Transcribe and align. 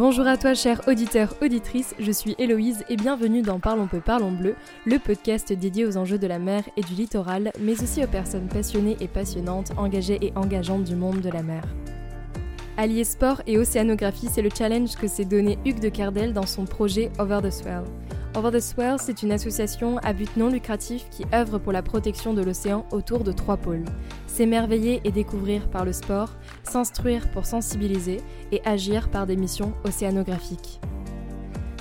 Bonjour 0.00 0.26
à 0.26 0.38
toi, 0.38 0.54
cher 0.54 0.80
auditeur, 0.86 1.34
auditrice, 1.42 1.94
je 1.98 2.10
suis 2.10 2.34
Héloïse 2.38 2.86
et 2.88 2.96
bienvenue 2.96 3.42
dans 3.42 3.60
Parlons 3.60 3.86
peu, 3.86 4.00
parlons 4.00 4.32
bleu, 4.32 4.54
le 4.86 4.98
podcast 4.98 5.52
dédié 5.52 5.84
aux 5.84 5.98
enjeux 5.98 6.16
de 6.16 6.26
la 6.26 6.38
mer 6.38 6.62
et 6.78 6.80
du 6.80 6.94
littoral, 6.94 7.52
mais 7.60 7.82
aussi 7.82 8.02
aux 8.02 8.06
personnes 8.06 8.48
passionnées 8.48 8.96
et 9.00 9.08
passionnantes, 9.08 9.72
engagées 9.76 10.18
et 10.22 10.32
engageantes 10.36 10.84
du 10.84 10.96
monde 10.96 11.20
de 11.20 11.28
la 11.28 11.42
mer. 11.42 11.64
Allier 12.78 13.04
sport 13.04 13.42
et 13.46 13.58
océanographie, 13.58 14.30
c'est 14.32 14.40
le 14.40 14.48
challenge 14.48 14.96
que 14.96 15.06
s'est 15.06 15.26
donné 15.26 15.58
Hugues 15.66 15.80
de 15.80 15.90
Cardel 15.90 16.32
dans 16.32 16.46
son 16.46 16.64
projet 16.64 17.12
Over 17.18 17.40
the 17.42 17.50
Swell. 17.50 17.84
Over 18.34 18.52
the 18.52 18.60
Swell, 18.62 18.96
c'est 18.98 19.22
une 19.22 19.32
association 19.32 19.98
à 19.98 20.14
but 20.14 20.34
non 20.38 20.48
lucratif 20.48 21.10
qui 21.10 21.26
œuvre 21.34 21.58
pour 21.58 21.72
la 21.72 21.82
protection 21.82 22.32
de 22.32 22.40
l'océan 22.40 22.86
autour 22.90 23.22
de 23.22 23.32
trois 23.32 23.58
pôles. 23.58 23.84
S'émerveiller 24.40 25.02
et 25.04 25.12
découvrir 25.12 25.68
par 25.68 25.84
le 25.84 25.92
sport, 25.92 26.30
s'instruire 26.62 27.30
pour 27.30 27.44
sensibiliser 27.44 28.22
et 28.52 28.62
agir 28.64 29.10
par 29.10 29.26
des 29.26 29.36
missions 29.36 29.74
océanographiques. 29.84 30.80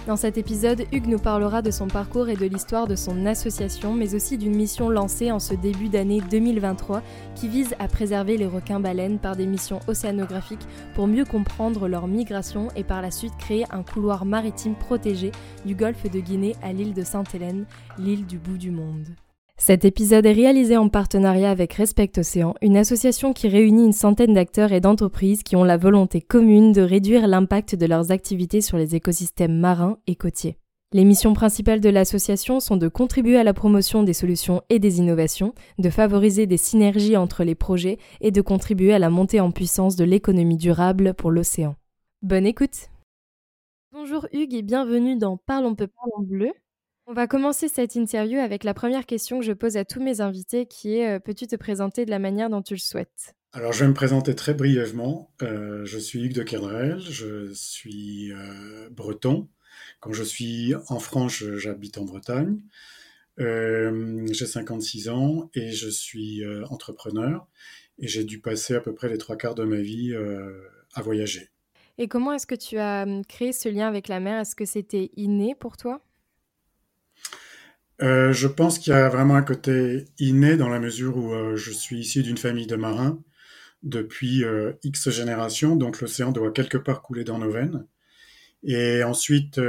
Dans 0.07 0.17
cet 0.17 0.37
épisode, 0.37 0.83
Hugues 0.91 1.07
nous 1.07 1.19
parlera 1.19 1.61
de 1.61 1.71
son 1.71 1.87
parcours 1.87 2.27
et 2.27 2.35
de 2.35 2.45
l'histoire 2.45 2.85
de 2.85 2.97
son 2.97 3.25
association, 3.25 3.93
mais 3.93 4.13
aussi 4.13 4.37
d'une 4.37 4.57
mission 4.57 4.89
lancée 4.89 5.31
en 5.31 5.39
ce 5.39 5.53
début 5.53 5.87
d'année 5.87 6.19
2023 6.29 7.01
qui 7.33 7.47
vise 7.47 7.75
à 7.79 7.87
préserver 7.87 8.35
les 8.35 8.45
requins-baleines 8.45 9.19
par 9.19 9.37
des 9.37 9.45
missions 9.45 9.79
océanographiques 9.87 10.67
pour 10.95 11.07
mieux 11.07 11.23
comprendre 11.23 11.87
leur 11.87 12.07
migration 12.07 12.67
et 12.75 12.83
par 12.83 13.01
la 13.01 13.11
suite 13.11 13.37
créer 13.39 13.63
un 13.71 13.83
couloir 13.83 14.25
maritime 14.25 14.75
protégé 14.75 15.31
du 15.65 15.75
golfe 15.75 16.11
de 16.11 16.19
Guinée 16.19 16.57
à 16.61 16.73
l'île 16.73 16.93
de 16.93 17.05
Sainte-Hélène, 17.05 17.65
l'île 17.97 18.25
du 18.25 18.37
bout 18.37 18.57
du 18.57 18.71
monde. 18.71 19.07
Cet 19.61 19.83
épisode 19.83 20.25
est 20.25 20.31
réalisé 20.31 20.77
en 20.77 20.87
partenariat 20.87 21.51
avec 21.51 21.73
Respect 21.73 22.13
Océan, 22.17 22.55
une 22.61 22.77
association 22.77 23.33
qui 23.33 23.49
réunit 23.49 23.87
une 23.87 23.91
centaine 23.91 24.33
d'acteurs 24.33 24.71
et 24.71 24.79
d'entreprises 24.79 25.43
qui 25.43 25.57
ont 25.57 25.65
la 25.65 25.75
volonté 25.75 26.21
commune 26.21 26.71
de 26.71 26.81
réduire 26.81 27.27
l'impact 27.27 27.75
de 27.75 27.85
leurs 27.85 28.09
activités 28.09 28.61
sur 28.61 28.77
les 28.77 28.95
écosystèmes 28.95 29.59
marins 29.59 29.97
et 30.07 30.15
côtiers. 30.15 30.57
Les 30.93 31.03
missions 31.03 31.33
principales 31.33 31.81
de 31.81 31.89
l'association 31.89 32.61
sont 32.61 32.77
de 32.77 32.87
contribuer 32.87 33.37
à 33.37 33.43
la 33.43 33.53
promotion 33.53 34.01
des 34.01 34.13
solutions 34.13 34.61
et 34.69 34.79
des 34.79 34.99
innovations, 34.99 35.53
de 35.77 35.89
favoriser 35.89 36.47
des 36.47 36.57
synergies 36.57 37.17
entre 37.17 37.43
les 37.43 37.53
projets 37.53 37.97
et 38.21 38.31
de 38.31 38.41
contribuer 38.41 38.93
à 38.93 38.99
la 38.99 39.09
montée 39.09 39.41
en 39.41 39.51
puissance 39.51 39.97
de 39.97 40.05
l'économie 40.05 40.57
durable 40.57 41.13
pour 41.13 41.31
l'océan. 41.31 41.75
Bonne 42.21 42.47
écoute 42.47 42.87
Bonjour 43.91 44.25
Hugues 44.31 44.53
et 44.53 44.61
bienvenue 44.61 45.17
dans 45.17 45.35
Parlons 45.35 45.75
peu 45.75 45.87
parlons 45.87 46.25
bleu. 46.25 46.53
On 47.11 47.13
va 47.13 47.25
commencer 47.25 47.69
cette 47.69 47.95
interview 47.95 48.37
avec 48.37 48.63
la 48.63 48.75
première 48.75 49.07
question 49.07 49.39
que 49.39 49.45
je 49.45 49.51
pose 49.51 49.77
à 49.77 49.83
tous 49.83 49.99
mes 49.99 50.21
invités, 50.21 50.67
qui 50.67 50.97
est 50.97 51.15
euh, 51.15 51.19
peux-tu 51.19 51.47
te 51.47 51.55
présenter 51.55 52.05
de 52.05 52.11
la 52.11 52.19
manière 52.19 52.51
dont 52.51 52.61
tu 52.61 52.75
le 52.75 52.79
souhaites? 52.79 53.33
Alors, 53.51 53.73
je 53.73 53.83
vais 53.83 53.87
me 53.87 53.95
présenter 53.95 54.35
très 54.35 54.53
brièvement. 54.53 55.33
Euh, 55.41 55.83
je 55.85 55.97
suis 55.97 56.23
Hugues 56.23 56.35
de 56.35 56.43
Kerdrel, 56.43 56.99
je 56.99 57.51
suis 57.51 58.31
euh, 58.31 58.91
breton. 58.91 59.49
Quand 60.01 60.13
je 60.13 60.21
suis 60.21 60.75
en 60.87 60.99
France, 60.99 61.43
j'habite 61.57 61.97
en 61.97 62.05
Bretagne. 62.05 62.59
j'ai 63.39 64.45
56 64.45 65.09
ans 65.09 65.49
et 65.55 65.71
je 65.71 65.89
suis 65.89 66.43
entrepreneur. 66.69 67.47
Et 67.97 68.07
j'ai 68.07 68.23
dû 68.23 68.39
passer 68.39 68.75
à 68.75 68.81
peu 68.81 68.93
près 68.93 69.09
les 69.09 69.17
trois 69.17 69.35
quarts 69.35 69.55
de 69.55 69.63
ma 69.63 69.77
vie 69.77 70.13
à 70.93 71.01
voyager. 71.01 71.49
Et 71.97 72.07
comment 72.07 72.33
est-ce 72.33 72.45
que 72.45 72.53
tu 72.53 72.77
as 72.77 73.01
hum, 73.01 73.25
créé 73.25 73.51
ce 73.51 73.67
lien 73.67 73.87
avec 73.87 74.09
la 74.09 74.19
mer? 74.19 74.41
Est-ce 74.41 74.55
que 74.55 74.65
c'était 74.65 75.09
inné 75.15 75.55
pour 75.55 75.75
toi? 75.75 76.03
Euh, 78.01 78.31
je 78.31 78.47
pense 78.47 78.79
qu'il 78.79 78.93
y 78.93 78.95
a 78.95 79.09
vraiment 79.09 79.35
un 79.35 79.41
côté 79.43 80.05
inné 80.19 80.55
dans 80.55 80.69
la 80.69 80.79
mesure 80.79 81.17
où 81.17 81.33
euh, 81.33 81.55
je 81.57 81.71
suis 81.71 81.99
issu 81.99 82.23
d'une 82.23 82.37
famille 82.37 82.67
de 82.67 82.77
marins 82.77 83.21
depuis 83.83 84.43
euh, 84.43 84.73
X 84.83 85.09
générations, 85.09 85.75
donc 85.75 86.01
l'océan 86.01 86.31
doit 86.31 86.51
quelque 86.51 86.77
part 86.77 87.01
couler 87.01 87.23
dans 87.23 87.39
nos 87.39 87.51
veines. 87.51 87.85
Et 88.63 89.03
ensuite, 89.03 89.59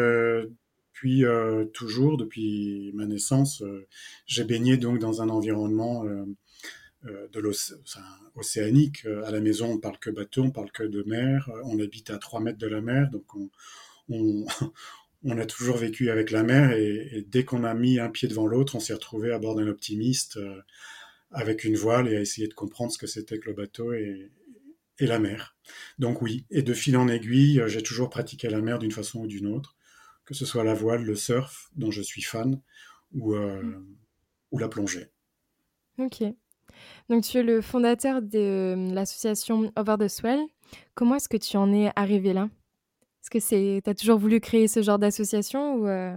puis 0.93 1.25
toujours, 1.73 2.17
depuis 2.17 2.91
ma 2.95 3.07
naissance, 3.07 3.63
j'ai 4.27 4.43
baigné 4.43 4.79
donc 4.79 4.99
dans 4.99 5.23
un 5.23 5.29
environnement 5.29 6.05
de 7.05 7.41
océanique. 8.35 9.07
À 9.25 9.31
la 9.31 9.41
maison, 9.41 9.71
on 9.71 9.79
parle 9.79 9.99
que 9.99 10.11
bateau, 10.11 10.43
on 10.43 10.51
parle 10.51 10.73
que 10.73 10.83
de 10.83 11.05
mer. 11.05 11.49
On 11.65 11.79
habite 11.79 12.11
à 12.11 12.19
3 12.19 12.41
mètres 12.41 12.59
de 12.59 12.67
la 12.67 12.81
mer, 12.81 13.11
donc 13.11 13.33
on, 13.37 13.49
on, 14.09 14.45
on 15.23 15.39
a 15.39 15.47
toujours 15.47 15.77
vécu 15.77 16.11
avec 16.11 16.31
la 16.31 16.43
mer 16.43 16.73
et, 16.73 17.25
dès 17.29 17.45
qu'on 17.45 17.65
a 17.65 17.75
mis 17.75 17.99
un 17.99 18.09
pied 18.09 18.29
devant 18.29 18.47
l'autre, 18.47 18.77
on 18.77 18.81
s'est 18.81 18.95
retrouvé 18.95 19.33
à 19.33 19.39
bord 19.39 19.55
d'un 19.55 19.67
optimiste 19.67 20.37
euh, 20.37 20.61
avec 21.31 21.65
une 21.65 21.77
voile 21.77 22.09
et 22.09 22.17
à 22.17 22.21
essayer 22.21 22.49
de 22.49 22.55
comprendre 22.55 22.93
ce 22.93 22.99
que 22.99 23.07
c'était 23.07 23.39
que 23.39 23.49
le 23.49 23.55
bateau 23.55 23.93
et, 23.93 24.31
la 25.03 25.19
mer. 25.19 25.57
Donc 25.99 26.21
oui, 26.21 26.45
et 26.51 26.61
de 26.61 26.75
fil 26.75 26.95
en 26.99 27.09
aiguille, 27.09 27.59
euh, 27.59 27.69
j'ai 27.69 27.83
toujours 27.83 28.11
pratiqué 28.11 28.51
la 28.51 28.61
mer 28.61 28.79
d'une 28.79 28.93
façon 28.93 29.21
ou 29.21 29.27
d'une 29.27 29.47
autre, 29.47 29.75
que 30.27 30.35
ce 30.35 30.45
soit 30.45 30.63
la 30.63 30.75
voile, 30.75 31.05
le 31.05 31.15
surf, 31.15 31.71
dont 31.75 31.91
je 31.91 32.03
suis 32.03 32.21
fan, 32.21 32.61
ou, 33.15 33.35
euh, 33.35 33.63
ou 34.51 34.59
la 34.59 34.69
plongée. 34.69 35.07
Ok. 35.99 36.23
Donc 37.09 37.25
tu 37.25 37.39
es 37.39 37.43
le 37.43 37.63
fondateur 37.63 38.21
de 38.21 38.93
l'association 38.93 39.73
Over 39.75 39.97
the 40.01 40.09
Swell. 40.09 40.41
Comment 40.95 41.17
est-ce 41.17 41.31
que 41.31 41.39
tu 41.39 41.57
en 41.57 41.73
es 41.73 41.91
arrivé 41.97 42.35
là? 42.35 42.51
Est-ce 43.23 43.31
que 43.31 43.41
c'est, 43.41 43.81
t'as 43.85 43.95
toujours 43.95 44.19
voulu 44.19 44.41
créer 44.41 44.69
ce 44.69 44.83
genre 44.83 44.99
d'association 44.99 45.75
ou 45.75 45.87
euh? 45.87 46.15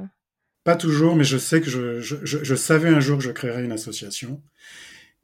Pas 0.63 0.77
toujours, 0.77 1.15
mais 1.15 1.25
je 1.25 1.37
sais 1.37 1.59
que 1.59 1.69
je, 1.69 1.99
je, 1.99 2.55
savais 2.55 2.87
un 2.87 3.01
jour 3.01 3.17
que 3.17 3.23
je 3.23 3.31
créerais 3.31 3.65
une 3.65 3.73
association 3.73 4.41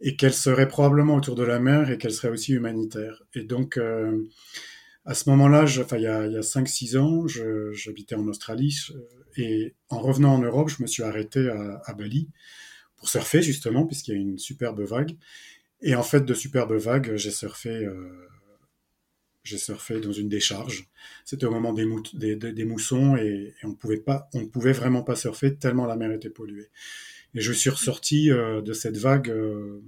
et 0.01 0.17
qu'elle 0.17 0.33
serait 0.33 0.67
probablement 0.67 1.15
autour 1.15 1.35
de 1.35 1.43
la 1.43 1.59
mer 1.59 1.89
et 1.89 1.97
qu'elle 1.97 2.11
serait 2.11 2.29
aussi 2.29 2.53
humanitaire. 2.53 3.23
Et 3.33 3.43
donc, 3.43 3.77
euh, 3.77 4.27
à 5.05 5.13
ce 5.13 5.29
moment-là, 5.29 5.63
enfin, 5.63 5.95
il 5.95 6.03
y 6.03 6.07
a, 6.07 6.19
a 6.19 6.41
5-6 6.41 6.97
ans, 6.97 7.25
j'habitais 7.71 8.15
en 8.15 8.27
Australie 8.27 8.77
et 9.37 9.75
en 9.87 9.99
revenant 9.99 10.33
en 10.33 10.39
Europe, 10.39 10.67
je 10.67 10.83
me 10.83 10.87
suis 10.87 11.03
arrêté 11.03 11.49
à, 11.49 11.81
à 11.85 11.93
Bali 11.93 12.29
pour 12.97 13.07
surfer 13.07 13.41
justement, 13.41 13.85
puisqu'il 13.85 14.13
y 14.13 14.17
a 14.17 14.19
une 14.19 14.37
superbe 14.37 14.81
vague. 14.81 15.15
Et 15.81 15.95
en 15.95 16.03
fait, 16.03 16.25
de 16.25 16.33
superbes 16.33 16.73
vagues, 16.73 17.15
j'ai 17.15 17.31
surfé 17.31 17.69
euh, 17.69 18.27
j'ai 19.49 19.57
surfé 19.57 19.99
dans 19.99 20.11
une 20.11 20.29
décharge. 20.29 20.87
C'était 21.25 21.45
au 21.45 21.51
moment 21.51 21.73
des, 21.73 21.85
moussons 22.65 23.17
et, 23.17 23.55
on, 23.63 23.73
pouvait 23.73 23.97
pas, 23.97 24.29
on 24.33 24.45
pouvait 24.45 24.73
vraiment 24.73 25.01
pas 25.01 25.15
surfer 25.15 25.55
tellement 25.55 25.85
la 25.85 25.95
mer 25.95 26.11
était 26.11 26.29
polluée. 26.29 26.69
Et 27.33 27.41
je 27.41 27.51
suis 27.51 27.69
ressorti 27.69 28.31
euh, 28.31 28.61
de 28.61 28.73
cette 28.73 28.97
vague 28.97 29.29
euh, 29.29 29.81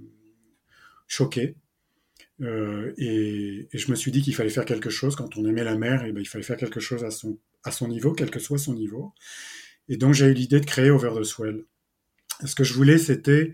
choqué. 1.06 1.54
Euh, 2.40 2.92
et, 2.98 3.68
je 3.72 3.90
me 3.90 3.94
suis 3.96 4.10
dit 4.10 4.20
qu'il 4.22 4.34
fallait 4.34 4.50
faire 4.50 4.64
quelque 4.64 4.90
chose. 4.90 5.14
Quand 5.14 5.36
on 5.36 5.44
aimait 5.44 5.64
la 5.64 5.76
mer, 5.76 6.04
et 6.04 6.08
eh 6.08 6.12
ben, 6.12 6.20
il 6.20 6.28
fallait 6.28 6.44
faire 6.44 6.56
quelque 6.56 6.80
chose 6.80 7.04
à 7.04 7.10
son, 7.10 7.88
niveau, 7.88 8.12
quel 8.12 8.30
que 8.30 8.40
soit 8.40 8.58
son 8.58 8.74
niveau. 8.74 9.12
Et 9.88 9.96
donc 9.96 10.14
j'ai 10.14 10.26
eu 10.26 10.34
l'idée 10.34 10.60
de 10.60 10.66
créer 10.66 10.90
Over 10.90 11.12
the 11.20 11.24
Swell. 11.24 11.64
Ce 12.44 12.54
que 12.54 12.64
je 12.64 12.74
voulais, 12.74 12.98
c'était 12.98 13.52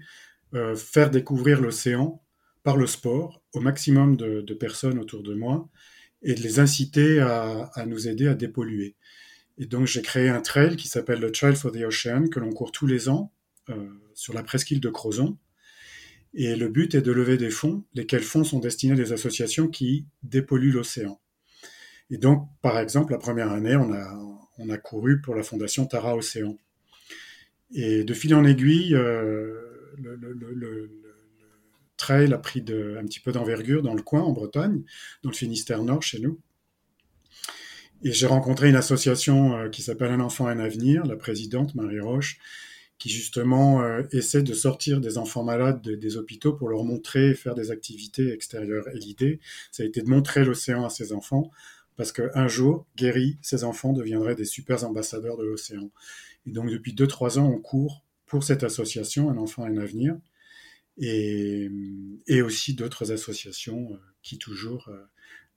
faire 0.76 1.10
découvrir 1.10 1.60
l'océan 1.60 2.22
par 2.62 2.76
le 2.76 2.86
sport 2.86 3.42
au 3.52 3.60
maximum 3.60 4.16
de, 4.16 4.54
personnes 4.54 4.98
autour 4.98 5.22
de 5.22 5.34
moi 5.34 5.68
et 6.22 6.34
de 6.34 6.40
les 6.40 6.58
inciter 6.58 7.20
à, 7.20 7.84
nous 7.86 8.08
aider 8.08 8.26
à 8.26 8.34
dépolluer. 8.34 8.96
Et 9.58 9.66
donc 9.66 9.86
j'ai 9.86 10.02
créé 10.02 10.28
un 10.28 10.40
trail 10.40 10.76
qui 10.76 10.88
s'appelle 10.88 11.20
le 11.20 11.32
Trail 11.32 11.56
for 11.56 11.72
the 11.72 11.82
Ocean 11.82 12.28
que 12.28 12.40
l'on 12.40 12.50
court 12.50 12.72
tous 12.72 12.86
les 12.86 13.08
ans 13.08 13.32
euh, 13.70 13.88
sur 14.14 14.34
la 14.34 14.42
presqu'île 14.42 14.80
de 14.80 14.88
Crozon. 14.88 15.36
Et 16.34 16.56
le 16.56 16.68
but 16.68 16.94
est 16.94 17.02
de 17.02 17.12
lever 17.12 17.36
des 17.36 17.50
fonds, 17.50 17.84
lesquels 17.94 18.22
fonds 18.22 18.44
sont 18.44 18.58
destinés 18.58 18.92
à 18.92 18.96
des 18.96 19.12
associations 19.12 19.68
qui 19.68 20.06
dépolluent 20.22 20.72
l'océan. 20.72 21.20
Et 22.10 22.18
donc, 22.18 22.48
par 22.62 22.78
exemple, 22.78 23.12
la 23.12 23.18
première 23.18 23.50
année, 23.50 23.76
on 23.76 23.92
a, 23.92 24.18
on 24.58 24.68
a 24.70 24.78
couru 24.78 25.20
pour 25.20 25.34
la 25.34 25.42
fondation 25.42 25.86
Tara 25.86 26.16
Océan. 26.16 26.56
Et 27.72 28.04
de 28.04 28.14
fil 28.14 28.34
en 28.34 28.44
aiguille, 28.44 28.94
euh, 28.94 29.68
le, 29.98 30.90
trail 31.98 32.32
a 32.32 32.38
pris 32.38 32.62
de, 32.62 32.96
un 32.98 33.04
petit 33.04 33.20
peu 33.20 33.32
d'envergure 33.32 33.82
dans 33.82 33.94
le 33.94 34.02
coin, 34.02 34.22
en 34.22 34.32
Bretagne, 34.32 34.82
dans 35.22 35.30
le 35.30 35.36
Finistère 35.36 35.82
Nord, 35.82 36.02
chez 36.02 36.20
nous. 36.20 36.40
Et 38.02 38.12
j'ai 38.12 38.26
rencontré 38.26 38.68
une 38.70 38.76
association 38.76 39.56
euh, 39.56 39.68
qui 39.68 39.82
s'appelle 39.82 40.12
Un 40.12 40.20
enfant, 40.20 40.46
un 40.46 40.60
avenir, 40.60 41.04
la 41.04 41.16
présidente 41.16 41.74
Marie 41.74 42.00
Roche, 42.00 42.38
qui 42.98 43.10
justement 43.10 43.82
euh, 43.82 44.02
essaie 44.12 44.42
de 44.42 44.54
sortir 44.54 45.00
des 45.00 45.18
enfants 45.18 45.44
malades 45.44 45.82
des 45.82 46.16
hôpitaux 46.16 46.52
pour 46.52 46.68
leur 46.68 46.84
montrer, 46.84 47.34
faire 47.34 47.54
des 47.54 47.70
activités 47.70 48.32
extérieures. 48.32 48.88
Et 48.94 48.98
l'idée, 48.98 49.40
ça 49.72 49.82
a 49.82 49.86
été 49.86 50.00
de 50.00 50.08
montrer 50.08 50.44
l'océan 50.44 50.84
à 50.84 50.90
ces 50.90 51.12
enfants, 51.12 51.50
parce 51.96 52.12
qu'un 52.12 52.46
jour, 52.46 52.86
guéris, 52.96 53.38
ces 53.42 53.64
enfants 53.64 53.92
deviendraient 53.92 54.36
des 54.36 54.44
super 54.44 54.84
ambassadeurs 54.84 55.36
de 55.36 55.44
l'océan. 55.44 55.90
Et 56.46 56.52
donc 56.52 56.70
depuis 56.70 56.94
2-3 56.94 57.40
ans, 57.40 57.50
on 57.52 57.58
court 57.58 58.04
pour 58.26 58.44
cette 58.44 58.62
association, 58.62 59.30
Un 59.30 59.38
enfant, 59.38 59.64
un 59.64 59.76
avenir, 59.78 60.16
et, 60.98 61.70
et 62.26 62.42
aussi 62.42 62.74
d'autres 62.74 63.12
associations 63.12 63.92
euh, 63.92 63.96
qui 64.22 64.38
toujours 64.38 64.88
euh, 64.88 65.04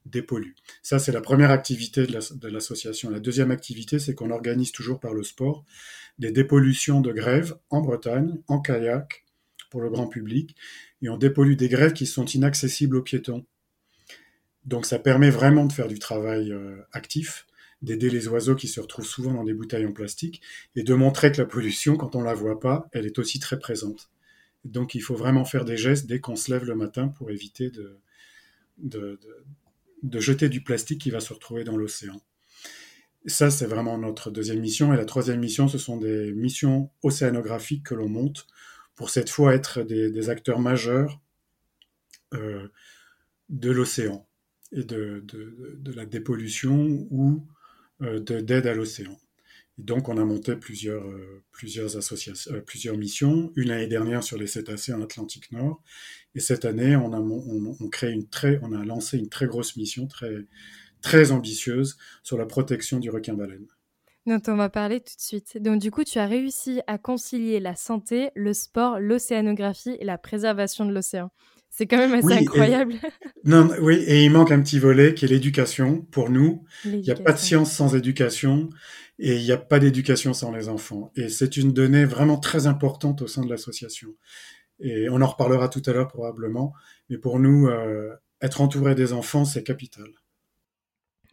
dépolluent. 0.05 0.55
Ça, 0.81 0.99
c'est 0.99 1.11
la 1.11 1.21
première 1.21 1.51
activité 1.51 2.05
de 2.05 2.47
l'association. 2.47 3.09
La, 3.09 3.19
deuxième 3.19 3.51
activité, 3.51 3.99
c'est 3.99 4.15
qu'on 4.15 4.31
organise 4.31 4.71
toujours 4.71 4.99
par 4.99 5.13
le 5.13 5.23
sport 5.23 5.65
des 6.19 6.31
dépollutions 6.31 7.01
de 7.01 7.11
grèves 7.11 7.55
en 7.69 7.81
Bretagne, 7.81 8.41
en 8.47 8.59
kayak, 8.59 9.25
pour 9.69 9.81
le 9.81 9.89
grand 9.89 10.07
public, 10.07 10.55
et 11.01 11.09
on 11.09 11.17
dépollue 11.17 11.55
des 11.55 11.69
grèves 11.69 11.93
qui 11.93 12.05
sont 12.05 12.25
inaccessibles 12.25 12.97
aux 12.97 13.01
piétons. 13.01 13.45
Donc 14.65 14.85
ça 14.85 14.99
permet 14.99 15.29
vraiment 15.29 15.65
de 15.65 15.73
faire 15.73 15.87
du 15.87 15.97
travail 15.97 16.51
euh, 16.51 16.77
actif, 16.91 17.47
d'aider 17.81 18.11
les 18.11 18.27
oiseaux 18.27 18.55
qui 18.55 18.67
se 18.67 18.79
retrouvent 18.79 19.05
souvent 19.05 19.33
dans 19.33 19.43
des 19.43 19.53
bouteilles 19.53 19.85
en 19.85 19.93
plastique, 19.93 20.41
et 20.75 20.83
de 20.83 20.93
montrer 20.93 21.31
que 21.31 21.37
la 21.37 21.47
pollution, 21.47 21.95
quand 21.95 22.15
on 22.15 22.21
la 22.21 22.35
voit 22.35 22.59
pas, 22.59 22.87
elle 22.91 23.05
est 23.05 23.17
aussi 23.17 23.39
très 23.39 23.57
présente. 23.57 24.11
Donc 24.65 24.95
il 24.95 25.01
faut 25.01 25.15
vraiment 25.15 25.45
faire 25.45 25.65
des 25.65 25.77
gestes 25.77 26.05
dès 26.05 26.19
qu'on 26.19 26.35
se 26.35 26.51
lève 26.51 26.65
le 26.65 26.75
matin 26.75 27.07
pour 27.07 27.31
éviter 27.31 27.71
de, 28.77 29.19
jeter 30.19 30.49
du 30.49 30.61
plastique 30.61 31.01
qui 31.01 31.09
va 31.09 31.19
se 31.19 31.33
retrouver 31.33 31.63
dans 31.63 31.77
l'océan. 31.77 32.21
Ça, 33.27 33.51
c'est 33.51 33.67
vraiment 33.67 33.97
notre 33.97 34.31
deuxième 34.31 34.59
mission. 34.59 34.93
Et 34.93 34.97
la 34.97 35.05
troisième 35.05 35.39
mission, 35.39 35.67
ce 35.67 35.77
sont 35.77 35.97
des 35.97 36.31
missions 36.33 36.89
océanographiques 37.03 37.85
que 37.85 37.93
l'on 37.93 38.09
monte 38.09 38.47
pour 38.95 39.09
cette 39.09 39.29
fois 39.29 39.53
être 39.53 39.83
des, 39.83 40.29
acteurs 40.29 40.59
majeurs 40.59 41.21
euh, 42.33 42.67
de 43.49 43.71
l'océan 43.71 44.27
et 44.71 44.83
de, 44.83 45.23
la 45.95 46.05
dépollution 46.05 47.07
ou 47.11 47.45
euh, 48.01 48.19
d'aide 48.19 48.67
à 48.67 48.73
l'océan. 48.73 49.17
Donc, 49.77 50.09
on 50.09 50.17
a 50.17 50.25
monté 50.25 50.55
plusieurs, 50.55 51.03
euh, 51.07 51.43
plusieurs, 51.51 51.97
associations, 51.97 52.51
plusieurs 52.65 52.97
missions. 52.97 53.51
Une 53.55 53.71
année 53.71 53.87
dernière 53.87 54.23
sur 54.23 54.37
les 54.37 54.47
cétacés 54.47 54.93
en 54.93 55.01
Atlantique 55.01 55.51
Nord. 55.51 55.81
Et 56.35 56.39
cette 56.39 56.65
année, 56.65 56.95
on 56.95 57.13
a, 57.13 57.19
on, 57.19 57.89
crée 57.89 58.11
une 58.11 58.27
très, 58.27 58.59
on 58.61 58.73
a 58.73 58.85
lancé 58.85 59.17
une 59.17 59.29
très 59.29 59.47
grosse 59.47 59.75
mission, 59.77 60.07
très, 60.07 60.45
très 61.01 61.31
ambitieuse 61.31 61.97
sur 62.23 62.37
la 62.37 62.45
protection 62.45 62.99
du 62.99 63.09
requin-baleine. 63.09 63.65
Dont 64.27 64.41
on 64.47 64.55
va 64.55 64.69
parler 64.69 64.99
tout 64.99 65.15
de 65.15 65.21
suite. 65.21 65.57
Donc 65.57 65.81
du 65.81 65.89
coup, 65.89 66.03
tu 66.03 66.19
as 66.19 66.27
réussi 66.27 66.81
à 66.85 66.99
concilier 66.99 67.59
la 67.59 67.75
santé, 67.75 68.29
le 68.35 68.53
sport, 68.53 68.99
l'océanographie 68.99 69.97
et 69.99 70.05
la 70.05 70.19
préservation 70.19 70.85
de 70.85 70.93
l'océan. 70.93 71.31
C'est 71.71 71.87
quand 71.87 71.97
même 71.97 72.13
assez 72.13 72.33
incroyable. 72.33 72.95
non, 73.45 73.69
oui, 73.81 73.95
et 74.05 74.25
il 74.25 74.29
manque 74.29 74.51
un 74.51 74.61
petit 74.61 74.77
volet 74.77 75.13
qui 75.15 75.25
est 75.25 75.29
l'éducation. 75.29 76.01
Pour 76.11 76.29
nous, 76.29 76.65
il 76.83 76.99
n'y 76.99 77.09
a 77.09 77.15
pas 77.15 77.31
de 77.31 77.37
science 77.37 77.71
sans 77.71 77.95
éducation 77.95 78.69
et 79.23 79.37
il 79.37 79.43
n'y 79.43 79.51
a 79.51 79.57
pas 79.57 79.79
d'éducation 79.79 80.33
sans 80.33 80.51
les 80.51 80.67
enfants. 80.67 81.11
Et 81.15 81.29
c'est 81.29 81.55
une 81.55 81.73
donnée 81.73 82.05
vraiment 82.05 82.37
très 82.37 82.65
importante 82.65 83.21
au 83.21 83.27
sein 83.27 83.43
de 83.43 83.49
l'association. 83.49 84.15
Et 84.79 85.09
on 85.09 85.21
en 85.21 85.27
reparlera 85.27 85.69
tout 85.69 85.83
à 85.85 85.93
l'heure 85.93 86.07
probablement. 86.07 86.73
Mais 87.09 87.19
pour 87.19 87.39
nous, 87.39 87.67
euh, 87.67 88.09
être 88.41 88.61
entouré 88.61 88.95
des 88.95 89.13
enfants, 89.13 89.45
c'est 89.45 89.63
capital. 89.63 90.07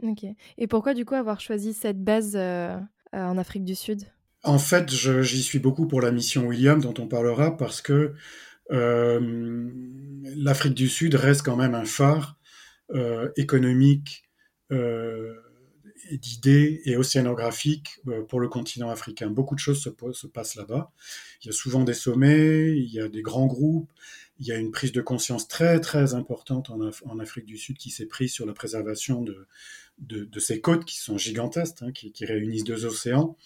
Ok. 0.02 0.24
Et 0.58 0.66
pourquoi 0.66 0.92
du 0.92 1.06
coup 1.06 1.14
avoir 1.14 1.40
choisi 1.40 1.72
cette 1.72 2.02
base 2.02 2.36
euh, 2.36 2.76
euh, 3.14 3.24
en 3.24 3.38
Afrique 3.38 3.64
du 3.64 3.74
Sud? 3.74 4.02
En 4.44 4.58
fait, 4.58 4.90
j'y 4.90 5.42
suis 5.42 5.58
beaucoup 5.58 5.88
pour 5.88 6.02
la 6.02 6.12
mission 6.12 6.46
William 6.46 6.80
dont 6.80 6.94
on 6.98 7.08
parlera 7.08 7.56
parce 7.56 7.80
que 7.80 8.14
euh, 8.70 9.70
l'Afrique 10.36 10.74
du 10.74 10.88
Sud 10.88 11.14
reste 11.14 11.42
quand 11.42 11.56
même 11.56 11.74
un 11.74 11.86
phare 11.86 12.36
économique 13.36 14.24
d'idées 16.10 16.80
et 16.84 16.96
océanographiques 16.96 18.00
pour 18.28 18.40
le 18.40 18.48
continent 18.48 18.90
africain. 18.90 19.28
Beaucoup 19.28 19.54
de 19.54 19.60
choses 19.60 19.82
se, 19.82 19.90
se 20.12 20.26
passent 20.26 20.56
là-bas. 20.56 20.90
Il 21.42 21.46
y 21.46 21.50
a 21.50 21.52
souvent 21.52 21.84
des 21.84 21.94
sommets, 21.94 22.76
il 22.76 22.92
y 22.92 23.00
a 23.00 23.08
des 23.08 23.22
grands 23.22 23.46
groupes, 23.46 23.90
il 24.40 24.46
y 24.46 24.52
a 24.52 24.56
une 24.56 24.70
prise 24.70 24.92
de 24.92 25.00
conscience 25.00 25.48
très 25.48 25.80
très 25.80 26.14
importante 26.14 26.70
en, 26.70 27.18
Afrique 27.18 27.46
du 27.46 27.56
Sud 27.56 27.76
qui 27.76 27.90
s'est 27.90 28.06
prise 28.06 28.32
sur 28.32 28.46
la 28.46 28.52
préservation 28.52 29.22
de, 29.22 29.46
de, 29.98 30.40
ces 30.40 30.60
côtes 30.60 30.84
qui 30.84 30.98
sont 30.98 31.18
gigantesques, 31.18 31.82
hein, 31.82 31.90
qui, 31.92 32.24
réunissent 32.24 32.64
deux 32.64 32.86
océans, 32.86 33.36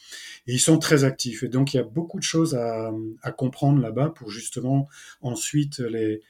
et 0.47 0.53
ils 0.53 0.61
sont 0.61 0.79
très 0.79 1.05
actifs. 1.05 1.43
Et 1.43 1.49
donc 1.49 1.73
il 1.73 1.79
y 1.79 1.81
a 1.81 1.85
beaucoup 1.85 2.19
de 2.19 2.25
choses 2.25 2.55
à, 2.55 2.93
comprendre 3.37 3.81
là-bas 3.81 4.11
pour 4.11 4.31
justement 4.31 4.88
ensuite 5.23 5.79
les, 5.79 6.20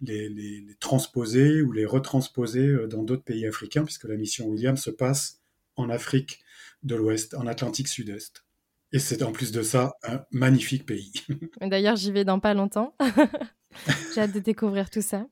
les, 0.00 0.66
transposer 0.78 1.62
ou 1.62 1.72
les 1.72 1.84
retransposer 1.84 2.66
euh, 2.66 2.86
dans 2.86 3.02
d'autres 3.02 3.24
pays 3.24 3.46
africains, 3.46 3.84
puisque 3.84 4.04
la 4.04 4.16
mission 4.16 4.46
William 4.46 4.76
se 4.76 4.90
passe 4.90 5.41
en 5.76 5.90
Afrique 5.90 6.40
de 6.82 6.94
l'Ouest, 6.94 7.34
en 7.34 7.46
Atlantique 7.46 7.88
Sud-Est. 7.88 8.44
Et 8.92 8.98
c'est 8.98 9.22
en 9.22 9.32
plus 9.32 9.52
de 9.52 9.62
ça 9.62 9.94
un 10.02 10.22
magnifique 10.30 10.84
pays. 10.84 11.12
D'ailleurs, 11.60 11.96
j'y 11.96 12.12
vais 12.12 12.24
dans 12.24 12.40
pas 12.40 12.54
longtemps. 12.54 12.94
J'ai 14.14 14.20
hâte 14.20 14.32
de 14.32 14.40
découvrir 14.40 14.90
tout 14.90 15.00
ça. 15.00 15.26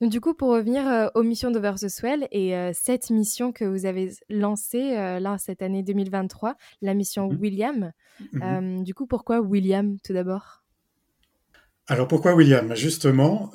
Donc, 0.00 0.10
du 0.10 0.20
coup, 0.20 0.34
pour 0.34 0.50
revenir 0.50 0.86
euh, 0.86 1.08
aux 1.14 1.22
missions 1.22 1.50
d'Over 1.50 1.74
the 1.80 1.88
Swell 1.88 2.28
et 2.30 2.56
euh, 2.56 2.70
cette 2.72 3.10
mission 3.10 3.52
que 3.52 3.64
vous 3.64 3.86
avez 3.86 4.12
lancée 4.28 4.96
euh, 4.96 5.20
là 5.20 5.36
cette 5.38 5.62
année 5.62 5.82
2023, 5.82 6.56
la 6.82 6.94
mission 6.94 7.28
mhm. 7.28 7.38
William. 7.40 7.92
Mhm. 8.32 8.84
du 8.84 8.94
coup, 8.94 9.06
pourquoi 9.06 9.40
William 9.40 9.96
tout 10.02 10.12
d'abord? 10.12 10.62
Alors 11.86 12.08
pourquoi 12.08 12.34
William? 12.34 12.74
Justement, 12.74 13.50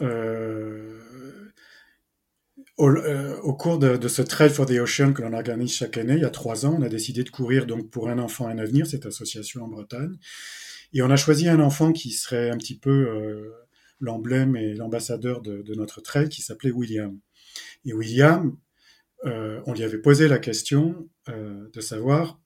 au, 2.78 3.54
cours 3.54 3.78
de, 3.78 4.08
ce 4.08 4.22
Trail 4.22 4.50
for 4.50 4.66
the 4.66 4.80
Ocean 4.80 5.14
que 5.14 5.22
l'on 5.22 5.34
organise 5.34 5.74
chaque 5.74 5.98
année, 5.98 6.14
il 6.14 6.22
y 6.22 6.26
a 6.26 6.30
trois 6.30 6.66
ans, 6.66 6.76
on 6.80 6.82
a 6.82 6.90
décidé 6.90 7.24
de 7.24 7.30
courir 7.30 7.66
donc 7.66 7.90
pour 7.90 8.10
un 8.10 8.18
enfant 8.18 8.48
un 8.48 8.58
avenir, 8.58 8.88
cette 8.88 9.06
association 9.06 9.64
en 9.64 9.68
Bretagne, 9.68 10.18
et 10.94 11.02
on 11.02 11.10
a 11.10 11.16
choisi 11.16 11.48
un 11.48 11.60
enfant 11.60 11.92
qui 11.92 12.12
serait 12.12 12.50
un 12.50 12.58
petit 12.58 12.78
peu 12.78 13.54
l'emblème 14.04 14.56
et 14.56 14.74
l'ambassadeur 14.74 15.42
de, 15.42 15.74
notre 15.76 16.02
trail 16.02 16.30
qui 16.30 16.42
s'appelait 16.42 16.72
William. 16.72 17.18
Et 17.86 17.94
William, 17.94 18.56
euh, 19.26 19.62
on 19.66 19.74
lui 19.74 19.84
avait 19.84 19.98
posé 19.98 20.28
la 20.28 20.40
question 20.40 21.10
euh, 21.30 21.70
de 21.72 21.82
savoir 21.82 22.40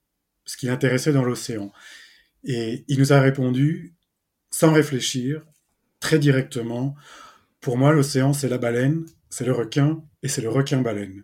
ce 0.46 0.56
qui 0.56 0.68
l'intéressait 0.68 1.12
dans 1.12 1.24
l'océan. 1.24 1.72
Et 2.44 2.86
il 2.88 3.00
nous 3.00 3.12
a 3.12 3.20
répondu, 3.20 3.96
sans 4.52 4.72
réfléchir, 4.72 5.44
très 6.00 6.20
directement, 6.20 6.96
pour 7.60 7.78
moi, 7.78 7.92
l'océan, 7.92 8.34
c'est 8.34 8.50
la 8.50 8.60
baleine, 8.60 9.06
c'est 9.30 9.46
le 9.46 9.52
requin, 9.52 10.04
et 10.24 10.28
c'est 10.28 10.42
le 10.42 10.50
requin-baleine. 10.50 11.24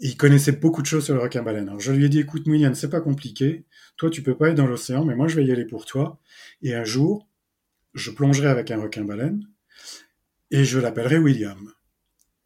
Et 0.00 0.08
il 0.08 0.16
connaissait 0.16 0.52
beaucoup 0.52 0.82
de 0.82 0.86
choses 0.86 1.04
sur 1.04 1.14
le 1.14 1.20
requin-baleine. 1.20 1.68
Alors 1.68 1.80
je 1.80 1.92
lui 1.92 2.04
ai 2.04 2.08
dit, 2.08 2.20
écoute, 2.20 2.46
William, 2.46 2.74
c'est 2.74 2.90
pas 2.90 3.00
compliqué. 3.00 3.64
Toi, 3.96 4.10
tu 4.10 4.22
peux 4.22 4.36
pas 4.36 4.48
être 4.48 4.56
dans 4.56 4.66
l'océan, 4.66 5.04
mais 5.04 5.14
moi, 5.14 5.28
je 5.28 5.36
vais 5.36 5.44
y 5.44 5.52
aller 5.52 5.66
pour 5.66 5.84
toi. 5.84 6.18
Et 6.62 6.74
un 6.74 6.84
jour, 6.84 7.28
je 7.94 8.10
plongerai 8.10 8.48
avec 8.48 8.70
un 8.70 8.80
requin-baleine 8.80 9.46
et 10.50 10.64
je 10.64 10.78
l'appellerai 10.78 11.18
William. 11.18 11.72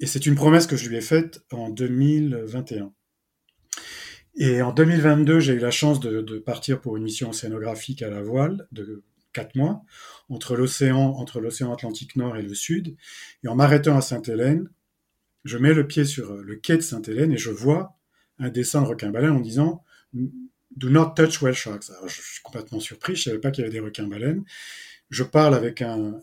Et 0.00 0.06
c'est 0.06 0.26
une 0.26 0.34
promesse 0.34 0.66
que 0.66 0.76
je 0.76 0.88
lui 0.88 0.96
ai 0.96 1.00
faite 1.00 1.44
en 1.52 1.70
2021. 1.70 2.92
Et 4.36 4.62
en 4.62 4.72
2022, 4.72 5.38
j'ai 5.38 5.54
eu 5.54 5.58
la 5.58 5.70
chance 5.70 6.00
de, 6.00 6.38
partir 6.38 6.80
pour 6.80 6.96
une 6.96 7.04
mission 7.04 7.30
océanographique 7.30 8.02
à 8.02 8.10
la 8.10 8.20
voile 8.20 8.66
de 8.72 9.04
quatre 9.34 9.54
mois 9.54 9.82
entre 10.30 10.56
l'océan, 10.56 10.98
entre 10.98 11.40
l'océan 11.40 11.72
Atlantique 11.72 12.16
Nord 12.16 12.36
et 12.36 12.42
le 12.42 12.54
Sud. 12.54 12.96
Et 13.42 13.48
en 13.48 13.54
m'arrêtant 13.54 13.96
à 13.96 14.00
Sainte-Hélène, 14.00 14.70
je 15.44 15.58
mets 15.58 15.74
le 15.74 15.86
pied 15.86 16.06
sur 16.06 16.34
le 16.36 16.56
quai 16.56 16.76
de 16.76 16.82
Sainte-Hélène 16.82 17.32
et 17.32 17.36
je 17.36 17.50
vois 17.50 17.98
un 18.38 18.48
dessin 18.48 18.80
de 18.80 18.86
requin-baleine 18.86 19.32
en 19.32 19.40
disant 19.40 19.84
Do 20.14 20.88
not 20.88 21.10
touch 21.14 21.42
whale 21.42 21.54
sharks. 21.54 21.90
Alors, 21.90 22.08
je 22.08 22.20
suis 22.20 22.42
complètement 22.42 22.80
surpris, 22.80 23.14
je 23.14 23.24
savais 23.24 23.38
pas 23.38 23.50
qu'il 23.50 23.62
y 23.62 23.66
avait 23.66 23.74
des 23.74 23.84
requins-baleines 23.84 24.44
je 25.10 25.22
parle 25.22 25.54
avec 25.54 25.82
un, 25.82 26.20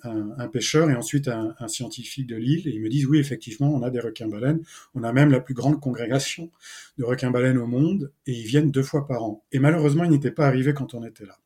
pêcheur 0.51 0.89
et 0.89 0.95
ensuite 0.95 1.27
un, 1.27 1.55
scientifique 1.67 2.27
de 2.27 2.35
l'île 2.35 2.67
et 2.67 2.71
ils 2.71 2.81
me 2.81 2.89
disent 2.89 3.05
oui 3.05 3.19
effectivement 3.19 3.73
on 3.73 3.83
a 3.83 3.89
des 3.89 3.99
requins-baleines, 3.99 4.61
on 4.95 5.03
a 5.03 5.13
même 5.13 5.31
la 5.31 5.39
plus 5.39 5.53
grande 5.53 5.79
congrégation 5.79 6.51
de 6.97 7.03
requins-baleines 7.03 7.57
au 7.57 7.67
monde 7.67 8.11
et 8.27 8.33
ils 8.33 8.45
viennent 8.45 8.71
deux 8.71 8.83
fois 8.83 9.07
par 9.07 9.23
an. 9.23 9.43
Et 9.51 9.59
malheureusement 9.59 10.03
ils 10.03 10.11
n'étaient 10.11 10.31
pas 10.31 10.47
arrivés 10.47 10.73
quand 10.73 10.93
on 10.93 11.05
était 11.05 11.25
là. 11.25 11.37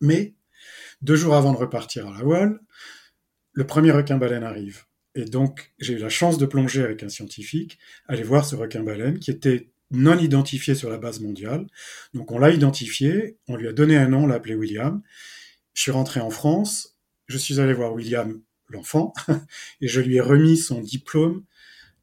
Mais 0.00 0.34
deux 1.02 1.16
jours 1.16 1.34
avant 1.34 1.52
de 1.52 1.58
repartir 1.58 2.06
à 2.06 2.12
la 2.16 2.22
voile, 2.22 2.60
le 3.52 3.66
premier 3.66 3.90
requin-baleine 3.90 4.44
arrive. 4.44 4.84
Et 5.14 5.24
donc 5.24 5.72
j'ai 5.78 5.94
eu 5.94 5.98
la 5.98 6.08
chance 6.08 6.38
de 6.38 6.46
plonger 6.46 6.82
avec 6.82 7.02
un 7.02 7.08
scientifique, 7.08 7.78
aller 8.06 8.22
voir 8.22 8.44
ce 8.44 8.54
requin-baleine 8.54 9.18
qui 9.18 9.30
était 9.30 9.70
non 9.90 10.18
identifié 10.18 10.74
sur 10.74 10.90
la 10.90 10.98
base 10.98 11.20
mondiale. 11.20 11.66
Donc 12.14 12.30
on 12.30 12.38
l'a 12.38 12.50
identifié, 12.50 13.36
on 13.48 13.56
lui 13.56 13.68
a 13.68 13.72
donné 13.72 13.96
un 13.96 14.08
nom, 14.08 14.24
on 14.24 14.26
l'a 14.26 14.36
appelé 14.36 14.54
William. 14.54 15.02
Je 15.74 15.82
suis 15.82 15.90
rentré 15.90 16.20
en 16.20 16.30
France, 16.30 16.96
je 17.26 17.38
suis 17.38 17.60
allé 17.60 17.72
voir 17.72 17.94
William, 17.94 18.40
l'enfant, 18.68 19.12
et 19.80 19.88
je 19.88 20.00
lui 20.00 20.16
ai 20.16 20.20
remis 20.20 20.56
son 20.56 20.80
diplôme 20.80 21.44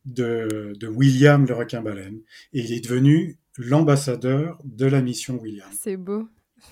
de, 0.06 0.88
William 0.88 1.46
le 1.46 1.54
requin-baleine. 1.54 2.22
Et 2.54 2.62
il 2.62 2.74
est 2.74 2.82
devenu 2.82 3.38
l'ambassadeur 3.58 4.60
de 4.64 4.86
la 4.86 5.02
mission 5.02 5.40
William. 5.40 5.70
C'est 5.78 5.98
beau. 5.98 6.28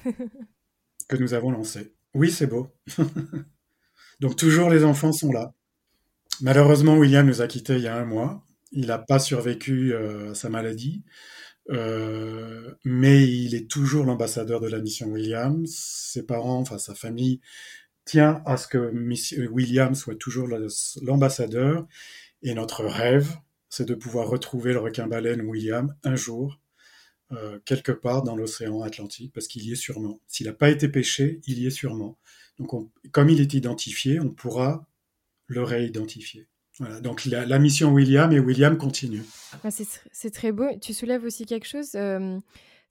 que 1.07 1.17
nous 1.17 1.33
avons 1.33 1.51
lancé. 1.51 1.93
Oui, 2.13 2.31
c'est 2.31 2.47
beau. 2.47 2.69
Donc 4.19 4.35
toujours 4.35 4.69
les 4.69 4.83
enfants 4.83 5.11
sont 5.11 5.31
là. 5.31 5.53
Malheureusement, 6.41 6.97
William 6.97 7.25
nous 7.25 7.41
a 7.41 7.47
quittés 7.47 7.75
il 7.75 7.83
y 7.83 7.87
a 7.87 7.95
un 7.95 8.05
mois. 8.05 8.45
Il 8.71 8.87
n'a 8.87 8.97
pas 8.97 9.19
survécu 9.19 9.93
euh, 9.93 10.31
à 10.31 10.35
sa 10.35 10.49
maladie. 10.49 11.03
Euh, 11.69 12.73
mais 12.83 13.27
il 13.27 13.55
est 13.55 13.69
toujours 13.69 14.05
l'ambassadeur 14.05 14.59
de 14.59 14.67
la 14.67 14.79
mission 14.79 15.07
Williams. 15.07 15.73
Ses 15.73 16.25
parents, 16.25 16.59
enfin 16.59 16.77
sa 16.77 16.95
famille, 16.95 17.39
tient 18.05 18.41
à 18.45 18.57
ce 18.57 18.67
que 18.67 18.91
William 19.47 19.95
soit 19.95 20.15
toujours 20.15 20.47
l'ambassadeur. 21.01 21.87
Et 22.41 22.53
notre 22.53 22.83
rêve, 22.83 23.37
c'est 23.69 23.87
de 23.87 23.95
pouvoir 23.95 24.27
retrouver 24.27 24.73
le 24.73 24.79
requin-baleine 24.79 25.41
William 25.41 25.95
un 26.03 26.15
jour, 26.15 26.59
euh, 27.33 27.59
quelque 27.65 27.91
part 27.91 28.23
dans 28.23 28.35
l'océan 28.35 28.81
Atlantique, 28.81 29.31
parce 29.33 29.47
qu'il 29.47 29.65
y 29.65 29.71
est 29.71 29.75
sûrement. 29.75 30.19
S'il 30.27 30.47
n'a 30.47 30.53
pas 30.53 30.69
été 30.69 30.87
pêché, 30.87 31.41
il 31.47 31.59
y 31.59 31.67
est 31.67 31.71
sûrement. 31.71 32.17
Donc, 32.59 32.71
comme 33.11 33.29
il 33.29 33.41
est 33.41 33.53
identifié, 33.53 34.19
on 34.19 34.29
pourra 34.29 34.87
le 35.47 35.63
réidentifier. 35.63 36.47
Voilà, 36.79 37.01
donc 37.01 37.25
la, 37.25 37.59
mission 37.59 37.91
William 37.91 38.31
et 38.31 38.39
William 38.39 38.77
continue. 38.77 39.23
Ah, 39.63 39.69
c'est 39.71 40.31
très 40.31 40.51
beau. 40.51 40.65
Tu 40.81 40.93
soulèves 40.93 41.23
aussi 41.23 41.45
quelque 41.45 41.67
chose. 41.67 41.89
c'est 41.91 42.41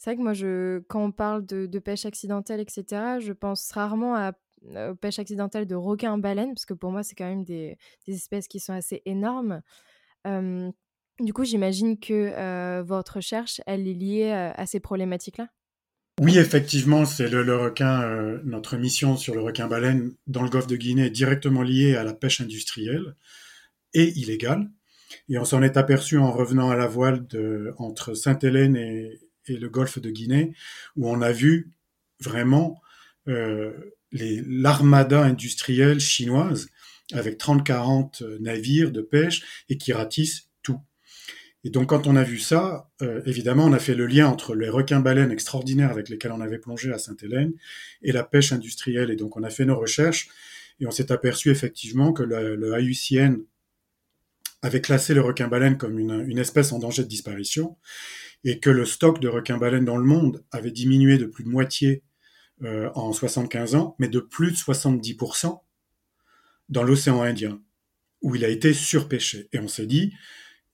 vrai 0.05 0.17
que 0.17 0.23
moi, 0.23 0.83
quand 0.89 1.05
on 1.05 1.13
parle 1.13 1.45
de, 1.45 1.79
pêche 1.79 2.07
accidentelle, 2.07 2.61
etc., 2.61 2.85
je 3.21 3.33
pense 3.33 3.71
rarement 3.73 4.15
à, 4.15 4.33
aux 4.91 4.95
pêches 4.95 5.19
accidentelles 5.19 5.67
de 5.67 5.75
requins-baleines, 5.75 6.55
parce 6.55 6.65
que 6.65 6.75
pour 6.75 6.93
moi, 6.93 7.03
c'est 7.03 7.15
quand 7.15 7.29
même 7.29 7.45
des, 7.45 7.77
espèces 8.07 8.49
qui 8.49 8.61
sont 8.61 8.73
assez 8.73 9.03
énormes. 9.05 9.63
Du 11.23 11.33
coup, 11.33 11.45
j'imagine 11.45 11.99
que 11.99 12.83
votre 12.83 13.17
recherche, 13.17 13.61
elle 13.67 13.89
est 13.89 13.95
liée 13.95 14.31
à 14.31 14.67
ces 14.67 14.81
problématiques-là? 14.81 15.49
Oui, 16.21 16.39
effectivement, 16.39 17.05
c'est 17.05 17.29
le, 17.29 17.57
requin. 17.57 18.03
Euh, 18.03 18.41
notre 18.45 18.77
mission 18.77 19.17
sur 19.17 19.35
le 19.35 19.41
requin-baleine 19.41 20.13
dans 20.27 20.43
le 20.43 20.51
golfe 20.51 20.67
de 20.67 20.77
Guinée 20.77 21.07
est 21.07 21.11
directement 21.11 21.63
liée 21.63 21.97
à 21.97 22.05
la 22.05 22.13
pêche 22.13 22.41
industrielle 22.41 23.17
et 23.95 24.11
illégale. 24.19 24.71
Et 25.29 25.39
on 25.39 25.45
s'en 25.45 25.63
est 25.63 25.77
aperçu 25.77 26.19
en 26.19 26.31
revenant 26.31 26.71
à 26.71 26.77
la 26.77 26.87
voile 26.87 27.27
entre 27.79 28.15
Sainte-Hélène 28.15 28.77
et, 28.77 29.21
le 29.49 29.69
golfe 29.69 29.99
de 29.99 30.11
Guinée, 30.11 30.55
où 30.97 31.11
on 31.11 31.21
a 31.21 31.33
vu 31.33 31.73
vraiment 32.21 32.81
euh, 33.29 33.73
l'armada 34.13 35.21
industrielle 35.23 35.99
chinoise 35.99 36.69
avec 37.13 37.41
30-40 37.41 38.39
navires 38.39 38.93
de 38.93 39.03
pêche 39.03 39.65
et 39.69 39.77
qui 39.77 39.93
ratissent 39.93 40.52
et 41.65 41.71
donc 41.71 41.91
quand 41.91 42.07
on 42.07 42.17
a 42.17 42.25
vu 42.25 42.39
ça, 42.39 42.91
euh, 43.03 43.23
évidemment, 43.25 43.65
on 43.65 43.73
a 43.73 43.79
fait 43.79 43.95
le 43.95 44.07
lien 44.07 44.27
entre 44.27 44.55
les 44.55 44.69
requins-baleines 44.69 45.31
extraordinaires 45.31 45.91
avec 45.91 46.09
lesquels 46.09 46.33
on 46.33 46.41
avait 46.41 46.59
plongé 46.59 46.93
à 46.93 46.99
Sainte-Hélène 46.99 47.53
et 48.03 48.11
la 48.13 48.25
pêche 48.25 48.53
industrielle. 48.53 49.11
Et 49.11 49.17
donc 49.17 49.37
on 49.37 49.43
a 49.45 49.51
fait 49.51 49.65
nos 49.65 49.79
recherches 49.79 50.29
et 50.81 50.87
on 50.87 50.91
s'est 50.91 51.13
aperçu 51.13 51.51
effectivement 51.51 52.13
que 52.13 52.25
le, 52.25 52.57
le 52.57 52.81
IUCN 52.81 53.45
avait 54.63 54.81
classé 54.81 55.15
le 55.15 55.21
requin-baleine 55.21 55.77
comme 55.77 55.99
une, 55.99 56.25
une, 56.29 56.39
espèce 56.39 56.73
en 56.73 56.79
danger 56.79 57.03
de 57.03 57.09
disparition 57.09 57.77
et 58.45 58.59
que 58.59 58.71
le 58.71 58.85
stock 58.85 59.21
de 59.21 59.29
requins-baleines 59.29 59.85
dans 59.85 59.97
le 59.97 60.05
monde 60.05 60.45
avait 60.51 60.71
diminué 60.71 61.19
de 61.19 61.27
plus 61.27 61.45
de 61.45 61.49
moitié 61.49 62.03
euh, 62.65 62.91
en 62.95 63.13
75 63.13 63.75
ans, 63.75 63.97
mais 63.99 64.09
de 64.09 64.21
plus 64.21 64.53
de 64.53 64.57
70% 64.57 65.61
dans 66.69 66.83
l'océan 66.83 67.23
Indien, 67.23 67.61
où 68.21 68.35
il 68.37 68.45
a 68.45 68.49
été 68.49 68.73
surpêché. 68.73 69.49
Et 69.53 69.59
on 69.59 69.69
s'est 69.69 69.87
dit, 69.87 70.13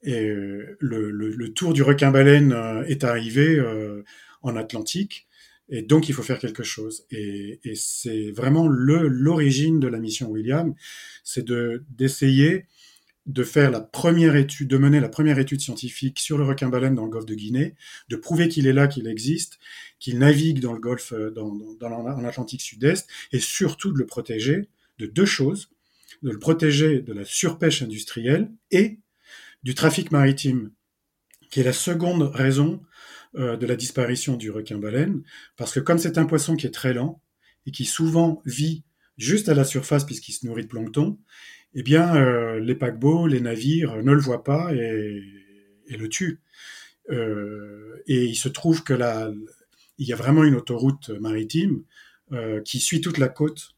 et 0.02 0.28
euh, 0.28 0.76
le, 0.80 1.10
le, 1.10 1.30
le, 1.30 1.52
tour 1.52 1.72
du 1.72 1.82
requin-baleine 1.82 2.52
euh, 2.52 2.84
est 2.84 3.04
arrivé 3.04 3.58
euh, 3.58 4.04
en 4.42 4.56
Atlantique, 4.56 5.26
et 5.68 5.82
donc 5.82 6.08
il 6.08 6.14
faut 6.14 6.22
faire 6.22 6.38
quelque 6.38 6.62
chose. 6.62 7.04
Et, 7.10 7.60
et 7.64 7.74
c'est 7.74 8.30
vraiment 8.30 8.68
l'origine 8.68 9.80
de 9.80 9.88
la 9.88 9.98
mission 9.98 10.30
William, 10.30 10.74
c'est 11.24 11.44
de 11.44 11.84
d'essayer 11.90 12.66
de 13.26 13.42
faire 13.42 13.70
la 13.70 13.80
première 13.80 14.36
étude, 14.36 14.68
de 14.68 14.78
mener 14.78 15.00
la 15.00 15.10
première 15.10 15.38
étude 15.38 15.60
scientifique 15.60 16.18
sur 16.18 16.38
le 16.38 16.44
requin-baleine 16.44 16.94
dans 16.94 17.04
le 17.04 17.10
golfe 17.10 17.26
de 17.26 17.34
Guinée, 17.34 17.74
de 18.08 18.16
prouver 18.16 18.48
qu'il 18.48 18.66
est 18.66 18.72
là, 18.72 18.86
qu'il 18.86 19.06
existe, 19.06 19.58
qu'il 19.98 20.18
navigue 20.18 20.60
dans 20.60 20.72
le 20.72 20.80
golfe, 20.80 21.12
dans, 21.12 21.54
dans, 21.78 22.02
dans 22.02 22.46
Sud-Est, 22.58 23.06
et 23.32 23.38
surtout 23.38 23.92
de 23.92 23.98
le 23.98 24.06
protéger 24.06 24.68
de 24.98 25.04
deux 25.04 25.26
choses, 25.26 25.68
de 26.22 26.30
le 26.30 26.38
protéger 26.38 27.00
de 27.00 27.12
la 27.12 27.26
surpêche 27.26 27.82
industrielle 27.82 28.50
et 28.70 28.98
du 29.62 29.74
trafic 29.74 30.12
maritime, 30.12 30.70
qui 31.50 31.60
est 31.60 31.64
la 31.64 31.72
seconde 31.72 32.22
raison 32.22 32.82
euh, 33.34 33.56
de 33.56 33.66
la 33.66 33.76
disparition 33.76 34.36
du 34.36 34.50
requin-baleine, 34.50 35.22
parce 35.56 35.72
que 35.72 35.80
comme 35.80 35.98
c'est 35.98 36.18
un 36.18 36.26
poisson 36.26 36.56
qui 36.56 36.66
est 36.66 36.74
très 36.74 36.94
lent 36.94 37.20
et 37.66 37.70
qui 37.70 37.84
souvent 37.84 38.42
vit 38.44 38.84
juste 39.16 39.48
à 39.48 39.54
la 39.54 39.64
surface 39.64 40.04
puisqu'il 40.04 40.32
se 40.32 40.46
nourrit 40.46 40.62
de 40.62 40.68
plancton, 40.68 41.18
eh 41.74 41.82
bien 41.82 42.16
euh, 42.16 42.60
les 42.60 42.74
paquebots, 42.74 43.26
les 43.26 43.40
navires 43.40 44.02
ne 44.02 44.12
le 44.12 44.20
voient 44.20 44.44
pas 44.44 44.72
et, 44.74 45.22
le 45.90 46.08
tuent. 46.08 46.40
Euh, 47.10 48.02
et 48.06 48.24
il 48.24 48.36
se 48.36 48.48
trouve 48.48 48.84
que 48.84 48.92
là, 48.92 49.30
il 49.98 50.06
y 50.06 50.12
a 50.12 50.16
vraiment 50.16 50.44
une 50.44 50.54
autoroute 50.54 51.10
maritime 51.20 51.82
qui 52.64 52.78
suit 52.78 53.00
toute 53.00 53.16
la 53.16 53.28
côte 53.28 53.74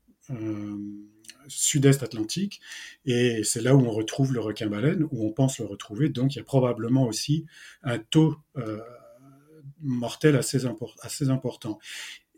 sud-est 1.50 2.02
atlantique, 2.02 2.60
et 3.04 3.42
c'est 3.44 3.62
là 3.62 3.74
où 3.74 3.80
on 3.80 3.90
retrouve 3.90 4.32
le 4.32 4.40
requin-baleine, 4.40 5.04
où 5.10 5.26
on 5.26 5.32
pense 5.32 5.58
le 5.58 5.66
retrouver, 5.66 6.08
donc 6.08 6.34
il 6.34 6.38
y 6.38 6.40
a 6.40 6.44
probablement 6.44 7.06
aussi 7.06 7.46
un 7.82 7.98
taux 7.98 8.36
euh, 8.56 8.78
mortel 9.82 10.36
assez, 10.36 10.64
important. 11.28 11.78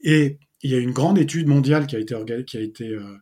Et 0.02 0.38
il 0.62 0.70
y 0.70 0.74
a 0.74 0.78
une 0.78 0.92
grande 0.92 1.18
étude 1.18 1.46
mondiale 1.46 1.86
qui 1.86 1.96
a 1.96 1.98
été, 1.98 2.16
qui 2.44 2.56
a 2.56 2.60
été 2.60 2.88
euh, 2.88 3.18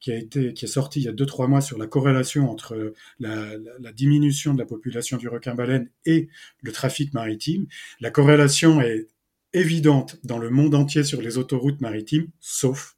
qui 0.00 0.12
a 0.12 0.16
été 0.16 0.54
qui 0.54 0.64
est 0.64 0.68
sortie 0.68 1.00
il 1.00 1.04
y 1.04 1.08
a 1.08 1.12
deux 1.12 1.26
trois 1.26 1.46
mois 1.46 1.60
sur 1.60 1.76
la 1.76 1.86
corrélation 1.86 2.50
entre 2.50 2.94
la, 3.18 3.50
la 3.78 3.92
diminution 3.92 4.54
de 4.54 4.58
la 4.58 4.64
population 4.64 5.18
du 5.18 5.28
requin-baleine 5.28 5.90
et 6.06 6.28
le 6.62 6.72
trafic 6.72 7.12
maritime. 7.12 7.66
La 8.00 8.10
corrélation 8.10 8.80
est 8.80 9.08
évidente 9.52 10.16
dans 10.24 10.38
le 10.38 10.48
monde 10.50 10.74
entier 10.74 11.04
sur 11.04 11.20
les 11.20 11.36
autoroutes 11.38 11.80
maritimes, 11.80 12.28
sauf 12.40 12.96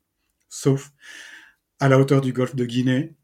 sauf 0.48 0.92
à 1.82 1.88
la 1.88 1.98
hauteur 1.98 2.20
du 2.20 2.32
golfe 2.32 2.54
de 2.54 2.64
Guinée 2.64 3.16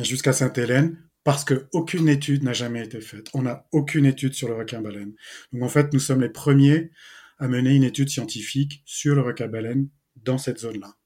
jusqu'à 0.00 0.32
Sainte-Hélène 0.32 0.96
parce 1.24 1.44
qu'aucune 1.44 2.08
étude 2.08 2.42
n'a 2.42 2.54
jamais 2.54 2.82
été 2.82 3.02
faite. 3.02 3.28
On 3.34 3.42
n'a 3.42 3.68
aucune 3.70 4.06
étude 4.06 4.32
sur 4.32 4.48
le 4.48 4.54
requin-baleine. 4.54 5.12
Donc 5.52 5.62
en 5.62 5.68
fait, 5.68 5.92
nous 5.92 6.00
sommes 6.00 6.22
les 6.22 6.30
premiers 6.30 6.90
à 7.38 7.48
mener 7.48 7.74
une 7.74 7.84
étude 7.84 8.08
scientifique 8.08 8.82
sur 8.86 9.14
le 9.14 9.20
requin-baleine 9.20 9.90
dans 10.16 10.38
cette 10.38 10.60
zone-là. 10.60 10.96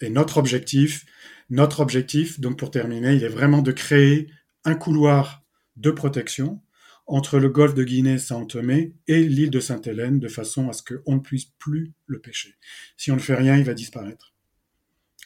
Et 0.00 0.10
notre 0.10 0.36
objectif, 0.36 1.06
notre 1.48 1.78
objectif, 1.78 2.40
donc 2.40 2.58
pour 2.58 2.72
terminer, 2.72 3.14
il 3.14 3.22
est 3.22 3.28
vraiment 3.28 3.62
de 3.62 3.70
créer 3.70 4.28
un 4.64 4.74
couloir 4.74 5.44
de 5.76 5.92
protection 5.92 6.60
entre 7.06 7.38
le 7.38 7.48
golfe 7.48 7.74
de 7.74 7.84
Guinée-Saint-Thomé 7.84 8.94
et 9.06 9.22
l'île 9.22 9.50
de 9.50 9.60
Sainte-Hélène 9.60 10.18
de 10.18 10.28
façon 10.28 10.68
à 10.68 10.72
ce 10.72 10.82
qu'on 10.82 11.14
ne 11.14 11.20
puisse 11.20 11.52
plus 11.60 11.92
le 12.06 12.18
pêcher. 12.18 12.56
Si 12.96 13.12
on 13.12 13.14
ne 13.14 13.20
fait 13.20 13.36
rien, 13.36 13.56
il 13.56 13.64
va 13.64 13.74
disparaître 13.74 14.34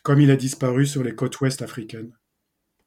comme 0.02 0.20
il 0.20 0.30
a 0.30 0.36
disparu 0.36 0.86
sur 0.86 1.02
les 1.02 1.14
côtes 1.14 1.40
ouest 1.40 1.62
africaines. 1.62 2.12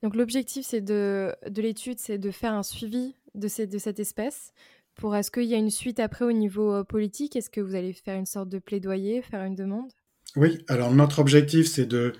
Donc 0.04 0.16
l'objectif 0.16 0.66
c'est 0.66 0.82
de, 0.82 1.34
de 1.50 1.62
l'étude, 1.62 2.00
c'est 2.00 2.18
de 2.18 2.32
faire 2.32 2.54
un 2.54 2.64
suivi 2.64 3.16
de, 3.34 3.48
ces, 3.48 3.68
de 3.68 3.78
cette 3.78 4.00
espèce. 4.00 4.54
Pour 4.96 5.16
est-ce 5.16 5.32
qu'il 5.32 5.44
y 5.44 5.54
a 5.54 5.58
une 5.58 5.72
suite 5.72 6.00
après 6.00 6.26
au 6.26 6.32
niveau 6.32 6.74
euh, 6.74 6.84
politique? 6.84 7.36
Est-ce 7.36 7.50
que 7.50 7.62
vous 7.62 7.76
allez 7.76 7.94
faire 7.94 8.18
une 8.18 8.26
sorte 8.26 8.50
de 8.50 8.60
plaidoyer, 8.60 9.22
faire 9.22 9.44
une 9.44 9.56
demande? 9.56 9.92
Oui, 10.36 10.64
alors 10.68 10.94
notre 10.94 11.20
objectif 11.20 11.68
c'est 11.68 11.86
de, 11.86 12.14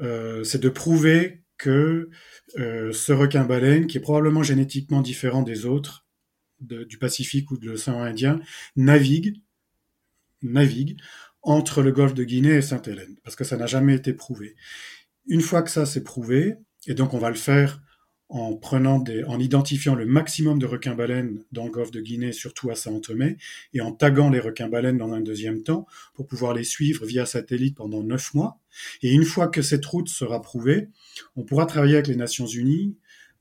euh, 0.00 0.42
c'est 0.44 0.60
de 0.60 0.68
prouver 0.68 1.44
que 1.56 2.10
euh, 2.58 2.92
ce 2.92 3.12
requin-baleine, 3.12 3.86
qui 3.86 3.98
est 3.98 4.00
probablement 4.00 4.42
génétiquement 4.42 5.02
différent 5.02 5.42
des 5.42 5.66
autres 5.66 6.04
du 6.60 6.98
Pacifique 6.98 7.50
ou 7.50 7.58
de 7.58 7.66
l'océan 7.66 8.00
Indien, 8.00 8.40
navigue, 8.74 9.42
navigue 10.40 10.98
entre 11.44 11.82
le 11.82 11.92
golfe 11.92 12.14
de 12.14 12.24
Guinée 12.24 12.56
et 12.56 12.62
Sainte-Hélène, 12.62 13.16
parce 13.22 13.36
que 13.36 13.44
ça 13.44 13.56
n'a 13.56 13.66
jamais 13.66 13.94
été 13.94 14.12
prouvé. 14.12 14.56
Une 15.26 15.40
fois 15.40 15.62
que 15.62 15.70
ça 15.70 15.86
s'est 15.86 16.02
prouvé, 16.02 16.56
et 16.86 16.94
donc 16.94 17.14
on 17.14 17.18
va 17.18 17.30
le 17.30 17.36
faire 17.36 17.80
en 18.30 18.56
prenant 18.56 18.98
des, 18.98 19.22
en 19.24 19.38
identifiant 19.38 19.94
le 19.94 20.06
maximum 20.06 20.58
de 20.58 20.66
requins-baleines 20.66 21.44
dans 21.52 21.66
le 21.66 21.70
golfe 21.70 21.90
de 21.90 22.00
Guinée, 22.00 22.32
surtout 22.32 22.70
à 22.70 22.74
Saint-Thomé, 22.74 23.36
et 23.74 23.80
en 23.80 23.92
taguant 23.92 24.30
les 24.30 24.40
requins-baleines 24.40 24.96
dans 24.96 25.12
un 25.12 25.20
deuxième 25.20 25.62
temps 25.62 25.86
pour 26.14 26.26
pouvoir 26.26 26.54
les 26.54 26.64
suivre 26.64 27.04
via 27.04 27.26
satellite 27.26 27.76
pendant 27.76 28.02
neuf 28.02 28.32
mois. 28.34 28.58
Et 29.02 29.12
une 29.12 29.24
fois 29.24 29.48
que 29.48 29.62
cette 29.62 29.84
route 29.84 30.08
sera 30.08 30.40
prouvée, 30.40 30.88
on 31.36 31.44
pourra 31.44 31.66
travailler 31.66 31.94
avec 31.94 32.08
les 32.08 32.16
Nations 32.16 32.46
Unies, 32.46 32.96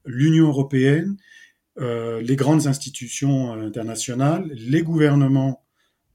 l'Union 0.05 0.47
européenne, 0.47 1.17
euh, 1.79 2.21
les 2.21 2.35
grandes 2.35 2.67
institutions 2.67 3.53
internationales, 3.53 4.51
les 4.53 4.83
gouvernements 4.83 5.63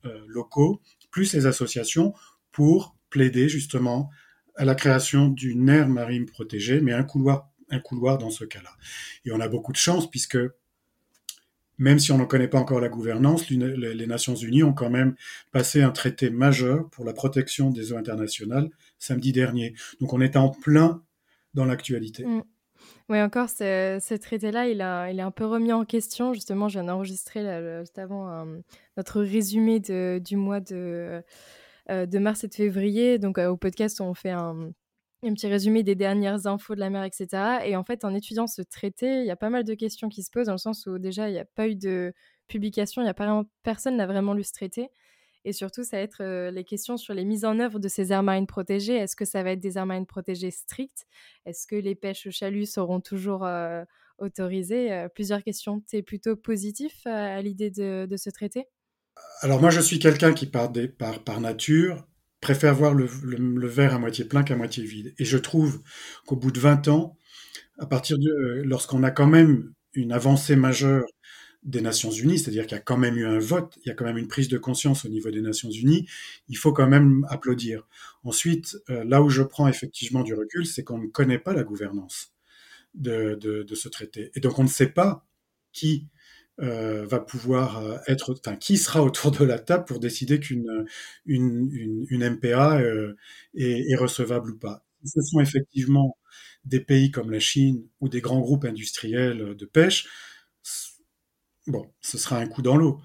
euh, 0.04 0.20
locaux 0.28 0.80
plus 1.10 1.32
les 1.32 1.46
associations 1.46 2.14
pour 2.52 2.96
plaider 3.10 3.48
justement 3.48 4.10
à 4.56 4.64
la 4.64 4.74
création 4.74 5.28
d'une 5.28 5.68
aire 5.68 5.88
marine 5.88 6.26
protégée, 6.26 6.80
mais 6.80 6.92
un 6.92 7.04
couloir, 7.04 7.48
un 7.70 7.78
couloir 7.78 8.18
dans 8.18 8.30
ce 8.30 8.44
cas-là. 8.44 8.70
Et 9.24 9.32
on 9.32 9.40
a 9.40 9.48
beaucoup 9.48 9.72
de 9.72 9.76
chance 9.76 10.10
puisque 10.10 10.38
même 11.78 12.00
si 12.00 12.10
on 12.10 12.18
ne 12.18 12.24
connaît 12.24 12.48
pas 12.48 12.58
encore 12.58 12.80
la 12.80 12.88
gouvernance, 12.88 13.48
les 13.50 14.06
Nations 14.06 14.34
Unies 14.34 14.64
ont 14.64 14.72
quand 14.72 14.90
même 14.90 15.14
passé 15.52 15.80
un 15.80 15.90
traité 15.90 16.28
majeur 16.28 16.90
pour 16.90 17.04
la 17.04 17.12
protection 17.12 17.70
des 17.70 17.92
eaux 17.92 17.96
internationales 17.96 18.68
samedi 18.98 19.32
dernier. 19.32 19.74
Donc 20.00 20.12
on 20.12 20.20
est 20.20 20.36
en 20.36 20.48
plein 20.48 21.02
dans 21.54 21.64
l'actualité. 21.64 22.24
Mm. 22.24 22.42
Oui, 23.08 23.22
encore, 23.22 23.48
ce, 23.48 24.16
traité-là, 24.16 24.68
il, 24.68 24.76
il 25.12 25.18
est 25.18 25.22
un 25.22 25.30
peu 25.30 25.46
remis 25.46 25.72
en 25.72 25.84
question. 25.84 26.34
Justement, 26.34 26.68
je 26.68 26.78
viens 26.78 26.84
d'enregistrer 26.84 27.42
juste 27.80 27.98
avant 27.98 28.44
notre 28.98 29.22
résumé 29.22 29.80
du 29.80 30.36
mois 30.36 30.60
de, 30.60 31.22
euh, 31.90 32.04
de 32.04 32.18
mars 32.18 32.44
et 32.44 32.48
de 32.48 32.54
février. 32.54 33.18
Donc, 33.18 33.38
euh, 33.38 33.48
au 33.48 33.56
podcast, 33.56 34.00
on 34.02 34.12
fait 34.12 34.30
un, 34.30 34.72
petit 35.22 35.46
résumé 35.48 35.82
des 35.82 35.94
dernières 35.94 36.46
infos 36.46 36.74
de 36.74 36.80
la 36.80 36.90
mer, 36.90 37.02
etc. 37.04 37.60
Et 37.64 37.76
en 37.76 37.84
fait, 37.84 38.04
en 38.04 38.14
étudiant 38.14 38.46
ce 38.46 38.60
traité, 38.60 39.20
il 39.20 39.26
y 39.26 39.30
a 39.30 39.36
pas 39.36 39.50
mal 39.50 39.64
de 39.64 39.74
questions 39.74 40.08
qui 40.08 40.22
se 40.22 40.30
posent, 40.30 40.46
dans 40.46 40.52
le 40.52 40.58
sens 40.58 40.86
où 40.86 40.98
déjà, 40.98 41.28
il 41.28 41.32
n'y 41.32 41.38
a 41.38 41.46
pas 41.46 41.66
eu 41.66 41.76
de 41.76 42.12
publication, 42.46 43.02
il 43.02 43.06
y 43.06 43.08
a 43.08 43.14
pas, 43.14 43.42
personne 43.62 43.96
n'a 43.96 44.06
vraiment 44.06 44.34
lu 44.34 44.44
ce 44.44 44.52
traité. 44.52 44.90
Et 45.44 45.52
surtout, 45.52 45.82
ça 45.82 45.96
va 45.96 46.02
être 46.02 46.50
les 46.50 46.64
questions 46.64 46.96
sur 46.98 47.14
les 47.14 47.24
mises 47.24 47.44
en 47.44 47.58
œuvre 47.58 47.78
de 47.78 47.88
ces 47.88 48.12
aires 48.12 48.22
marines 48.22 48.46
protégées. 48.46 48.96
Est-ce 48.96 49.16
que 49.16 49.24
ça 49.24 49.42
va 49.42 49.52
être 49.52 49.60
des 49.60 49.78
aires 49.78 49.86
marines 49.86 50.06
protégées 50.06 50.50
strictes? 50.50 51.06
Est-ce 51.46 51.66
que 51.66 51.76
les 51.76 51.94
pêches 51.94 52.26
au 52.26 52.30
chalut 52.30 52.66
seront 52.66 53.00
toujours 53.00 53.48
autorisées? 54.18 55.06
Plusieurs 55.14 55.42
questions. 55.42 55.80
Tu 55.88 55.96
es 55.96 56.02
plutôt 56.02 56.36
positif 56.36 57.06
à 57.06 57.40
l'idée 57.40 57.70
de, 57.70 58.16
ce 58.16 58.30
traité? 58.30 58.66
Alors 59.40 59.60
moi, 59.60 59.70
je 59.70 59.80
suis 59.80 59.98
quelqu'un 59.98 60.32
qui, 60.32 60.46
par, 60.46 61.40
nature, 61.40 62.06
préfère 62.40 62.74
voir 62.74 62.94
le, 62.94 63.06
verre 63.66 63.94
à 63.94 63.98
moitié 63.98 64.24
plein 64.24 64.42
qu'à 64.42 64.56
moitié 64.56 64.84
vide. 64.84 65.14
Et 65.18 65.24
je 65.24 65.38
trouve 65.38 65.82
qu'au 66.26 66.36
bout 66.36 66.50
de 66.50 66.60
20 66.60 66.88
ans, 66.88 67.16
à 67.78 67.86
partir 67.86 68.18
de 68.18 68.62
lorsqu'on 68.64 69.02
a 69.02 69.10
quand 69.10 69.26
même 69.26 69.72
une 69.94 70.12
avancée 70.12 70.56
majeure 70.56 71.04
des 71.62 71.80
Nations 71.80 72.10
Unies, 72.10 72.38
c'est-à-dire 72.38 72.66
qu'il 72.66 72.76
y 72.76 72.80
a 72.80 72.82
quand 72.82 72.96
même 72.96 73.16
eu 73.16 73.26
un 73.26 73.38
vote, 73.38 73.78
il 73.84 73.88
y 73.88 73.90
a 73.90 73.94
quand 73.94 74.04
même 74.04 74.18
une 74.18 74.28
prise 74.28 74.48
de 74.48 74.58
conscience 74.58 75.04
au 75.04 75.08
niveau 75.08 75.30
des 75.30 75.40
Nations 75.40 75.70
Unies, 75.70 76.08
il 76.48 76.56
faut 76.56 76.72
quand 76.72 76.88
même 76.88 77.26
applaudir. 77.28 77.86
Ensuite, 78.24 78.76
euh, 78.90 79.04
là 79.04 79.22
où 79.22 79.28
je 79.28 79.42
prends 79.42 79.68
effectivement 79.68 80.22
du 80.22 80.34
recul, 80.34 80.66
c'est 80.66 80.84
qu'on 80.84 80.98
ne 80.98 81.08
connaît 81.08 81.38
pas 81.38 81.52
la 81.52 81.64
gouvernance 81.64 82.32
de, 82.94 83.66
ce 83.74 83.88
traité. 83.88 84.30
Et 84.34 84.40
donc 84.40 84.58
on 84.58 84.64
ne 84.64 84.68
sait 84.68 84.88
pas 84.88 85.26
qui 85.72 86.08
euh, 86.60 87.06
va 87.06 87.20
pouvoir 87.20 87.78
euh, 87.78 87.98
être, 88.08 88.34
enfin, 88.38 88.56
qui 88.56 88.78
sera 88.78 89.02
autour 89.04 89.30
de 89.30 89.44
la 89.44 89.60
table 89.60 89.84
pour 89.84 90.00
décider 90.00 90.40
qu'une 90.40 90.86
une, 91.24 91.68
une, 92.10 92.30
MPA 92.30 92.80
euh, 92.80 93.14
est, 93.54 93.94
recevable 93.94 94.50
ou 94.52 94.58
pas. 94.58 94.84
Ce 95.04 95.20
sont 95.22 95.40
effectivement 95.40 96.18
des 96.64 96.80
pays 96.80 97.12
comme 97.12 97.30
la 97.30 97.38
Chine 97.38 97.86
ou 98.00 98.08
des 98.08 98.20
grands 98.20 98.40
groupes 98.40 98.64
industriels 98.64 99.54
de 99.54 99.66
pêche. 99.66 100.08
Bon, 101.68 101.92
ce 102.00 102.18
sera 102.18 102.38
un 102.38 102.46
coup 102.48 102.62
dans 102.62 102.76
l'eau. 102.76 103.00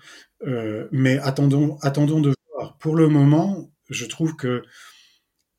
Mais 0.91 1.19
attendons, 1.19 1.77
attendons 1.81 2.21
de 2.21 2.33
voir. 2.53 2.77
Pour 2.79 2.95
le 2.95 3.07
moment, 3.07 3.71
je 3.89 4.05
trouve 4.05 4.35
que 4.35 4.63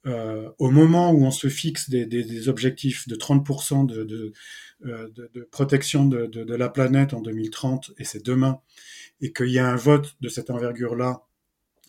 euh, 0.06 0.50
au 0.58 0.70
moment 0.70 1.12
où 1.12 1.24
on 1.24 1.30
se 1.30 1.48
fixe 1.48 1.88
des, 1.88 2.48
objectifs 2.48 3.08
de 3.08 3.16
30% 3.16 3.86
de, 3.86 4.04
de, 4.04 4.32
euh, 4.84 5.08
de, 5.14 5.48
protection 5.50 6.04
de, 6.04 6.54
la 6.54 6.68
planète 6.68 7.14
en 7.14 7.22
2030, 7.22 7.92
et 7.98 8.04
c'est 8.04 8.24
demain, 8.24 8.60
et 9.20 9.32
qu'il 9.32 9.50
y 9.50 9.58
a 9.58 9.66
un 9.66 9.76
vote 9.76 10.16
de 10.20 10.28
cette 10.28 10.50
envergure-là, 10.50 11.22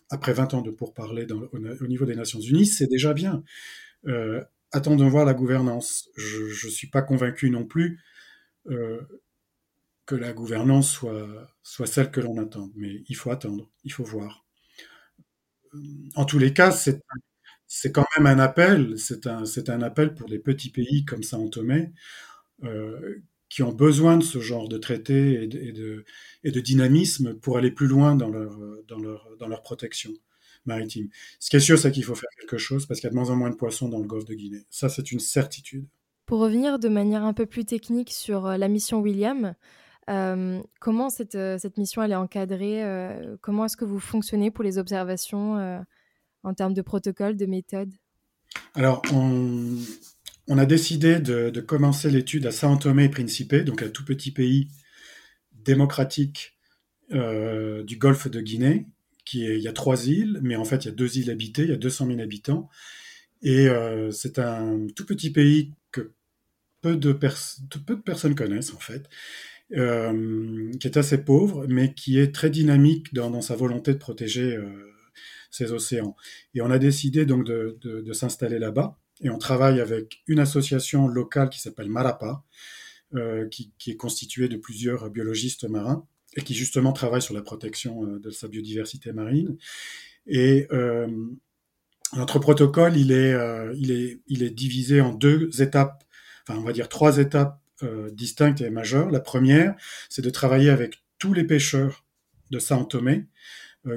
après 0.09 0.33
20 0.33 0.53
ans 0.53 0.61
de 0.61 0.71
pourparlers 0.71 1.27
au, 1.31 1.49
au, 1.53 1.87
niveau 1.87 2.05
des 2.05 2.15
Nations 2.15 2.39
Unies, 2.39 2.67
c'est 2.67 2.87
déjà 2.87 3.13
bien. 3.13 3.43
Euh, 4.07 4.41
attendons 4.71 5.09
voir 5.09 5.25
la 5.25 5.33
gouvernance. 5.33 6.09
Je 6.15 6.67
ne 6.67 6.71
suis 6.71 6.87
pas 6.87 7.01
convaincu 7.01 7.49
non 7.49 7.65
plus 7.65 7.99
que 10.05 10.15
la 10.15 10.33
gouvernance 10.33 10.91
soit, 10.91 11.27
soit 11.61 11.85
celle 11.85 12.11
que 12.11 12.21
l'on 12.21 12.37
attend, 12.37 12.71
mais 12.75 13.03
il 13.07 13.15
faut 13.15 13.29
attendre, 13.31 13.69
il 13.83 13.91
faut 13.91 14.03
voir. 14.03 14.45
En 16.15 16.25
tous 16.25 16.39
les 16.39 16.53
cas, 16.53 16.71
c'est 16.71 17.01
c'est 17.67 17.91
quand 17.91 18.05
même 18.17 18.27
un 18.27 18.39
appel, 18.39 18.95
c'est 18.97 19.27
un, 19.27 19.81
appel 19.81 20.13
pour 20.13 20.29
des 20.29 20.39
petits 20.39 20.69
pays 20.69 21.05
comme 21.05 21.23
Saint 21.23 21.47
Tomé, 21.47 21.91
euh, 22.63 23.23
qui 23.49 23.63
ont 23.63 23.71
besoin 23.71 24.17
de 24.17 24.23
ce 24.23 24.39
genre 24.39 24.67
de 24.67 24.77
traité 24.77 25.43
et 25.43 25.47
de, 25.47 26.59
dynamisme 26.61 27.35
pour 27.35 27.57
aller 27.57 27.71
plus 27.71 27.87
loin 27.87 28.15
dans 28.15 28.29
leur, 28.29 29.61
protection 29.63 30.11
maritime. 30.65 31.09
Ce 31.39 31.49
qui 31.49 31.55
est 31.55 31.59
sûr, 31.59 31.77
c'est 31.77 31.91
qu'il 31.91 32.03
faut 32.03 32.15
faire 32.15 32.29
quelque 32.39 32.57
chose 32.57 32.85
parce 32.85 32.99
qu'il 32.99 33.07
y 33.07 33.09
a 33.09 33.11
de 33.11 33.15
moins 33.15 33.29
en 33.29 33.35
moins 33.35 33.49
de 33.49 33.55
poissons 33.55 33.87
dans 33.87 33.99
le 33.99 34.07
golfe 34.07 34.25
de 34.25 34.33
Guinée. 34.33 34.65
Ça, 34.69 34.89
c'est 34.89 35.11
une 35.11 35.19
certitude. 35.19 35.85
Pour 36.25 36.39
revenir 36.39 36.79
de 36.79 36.89
manière 36.89 37.23
un 37.23 37.33
peu 37.33 37.45
plus 37.45 37.65
technique 37.65 38.11
sur 38.11 38.47
euh, 38.47 38.57
la 38.57 38.67
mission 38.67 38.99
William, 38.99 39.53
euh, 40.09 40.59
comment 40.79 41.09
cette, 41.09 41.35
euh, 41.35 41.59
cette, 41.59 41.77
mission 41.77 42.01
elle 42.01 42.11
est 42.11 42.15
encadrée 42.15 42.83
Comment 43.41 43.65
est-ce 43.65 43.77
que 43.77 43.85
vous 43.85 43.99
fonctionnez 43.99 44.49
pour 44.49 44.63
les 44.63 44.77
observations 44.77 45.85
en 46.45 46.53
termes 46.53 46.73
de 46.73 46.81
protocole, 46.81 47.35
de 47.35 47.45
méthode? 47.45 47.91
Alors, 48.75 49.01
on, 49.13 50.57
a 50.57 50.65
décidé 50.65 51.19
de, 51.19 51.59
commencer 51.59 52.09
l'étude 52.09 52.45
à 52.45 52.51
Sao 52.51 52.75
Tomé 52.77 53.05
et 53.05 53.09
Principe, 53.09 53.55
donc 53.55 53.81
un 53.81 53.89
tout 53.89 54.05
petit 54.05 54.31
pays 54.31 54.69
démocratique 55.51 56.57
euh, 57.11 57.83
du 57.83 57.97
golfe 57.97 58.29
de 58.29 58.39
Guinée. 58.39 58.87
Qui 59.25 59.47
est, 59.47 59.57
il 59.57 59.63
y 59.63 59.67
a 59.67 59.73
trois 59.73 60.07
îles, 60.07 60.39
mais 60.43 60.55
en 60.55 60.65
fait 60.65 60.85
il 60.85 60.89
y 60.89 60.91
a 60.91 60.93
deux 60.93 61.17
îles 61.17 61.31
habitées, 61.31 61.63
il 61.63 61.69
y 61.69 61.73
a 61.73 61.77
200 61.77 62.05
000 62.05 62.19
habitants, 62.19 62.69
et 63.41 63.67
euh, 63.67 64.11
c'est 64.11 64.37
un 64.37 64.85
tout 64.95 65.03
petit 65.03 65.31
pays 65.31 65.73
que 65.91 66.11
peu 66.81 66.95
de, 66.95 67.11
personnes 67.11 68.35
connaissent 68.35 68.71
en 68.75 68.77
fait, 68.77 69.09
euh, 69.75 70.71
qui 70.79 70.87
est 70.87 70.95
assez 70.95 71.17
pauvre, 71.17 71.65
mais 71.67 71.95
qui 71.95 72.19
est 72.19 72.31
très 72.35 72.51
dynamique 72.51 73.15
dans, 73.15 73.41
sa 73.41 73.55
volonté 73.55 73.93
de 73.93 73.97
protéger 73.97 74.59
ces 75.55 75.71
océans. 75.71 76.15
Et 76.53 76.61
on 76.61 76.69
a 76.69 76.77
décidé 76.77 77.25
donc 77.25 77.45
de, 77.45 78.13
s'installer 78.13 78.59
là-bas. 78.59 78.97
Et 79.21 79.29
on 79.29 79.37
travaille 79.37 79.79
avec 79.79 80.21
une 80.27 80.39
association 80.39 81.07
locale 81.07 81.49
qui 81.49 81.61
s'appelle 81.61 81.89
Marapa, 81.89 82.43
euh, 83.15 83.47
qui, 83.47 83.71
est 83.87 83.95
constituée 83.95 84.49
de 84.49 84.57
plusieurs 84.57 85.09
biologistes 85.09 85.63
marins 85.63 86.05
et 86.35 86.41
qui 86.41 86.53
justement 86.53 86.91
travaille 86.91 87.21
sur 87.21 87.33
la 87.33 87.41
protection 87.41 88.03
euh, 88.03 88.19
de 88.19 88.29
sa 88.29 88.49
biodiversité 88.49 89.13
marine. 89.13 89.57
Et 90.27 90.67
euh, 90.73 91.07
notre 92.17 92.39
protocole, 92.39 92.97
il 92.97 93.13
est, 93.13 93.33
il, 93.75 93.91
est, 93.91 94.19
il 94.27 94.43
est 94.43 94.49
divisé 94.49 94.99
en 94.99 95.13
deux 95.13 95.49
étapes, 95.61 96.03
enfin 96.43 96.59
on 96.59 96.63
va 96.63 96.73
dire 96.73 96.89
trois 96.89 97.17
étapes 97.17 97.61
distinctes 98.11 98.61
et 98.61 98.69
majeures. 98.69 99.11
La 99.11 99.19
première, 99.19 99.75
c'est 100.09 100.21
de 100.21 100.29
travailler 100.29 100.69
avec 100.69 101.03
tous 101.19 101.33
les 101.33 101.43
pêcheurs 101.43 102.05
de 102.51 102.59
Sao 102.59 102.83
Tomé, 102.85 103.25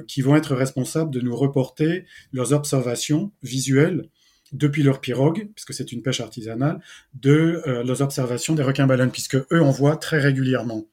qui 0.07 0.21
vont 0.21 0.35
être 0.35 0.55
responsables 0.55 1.11
de 1.11 1.21
nous 1.21 1.35
reporter 1.35 2.05
leurs 2.33 2.53
observations 2.53 3.31
visuelles 3.43 4.09
depuis 4.51 4.83
leur 4.83 4.99
pirogue, 5.01 5.49
puisque 5.53 5.73
c'est 5.73 5.91
une 5.91 6.01
pêche 6.01 6.21
artisanale, 6.21 6.81
de 7.13 7.61
euh, 7.67 7.83
leurs 7.83 8.01
observations 8.01 8.55
des 8.55 8.63
requins-baleines, 8.63 9.11
puisque 9.11 9.35
eux 9.35 9.61
en 9.61 9.71
voient 9.71 9.97
très 9.97 10.19
régulièrement. 10.19 10.85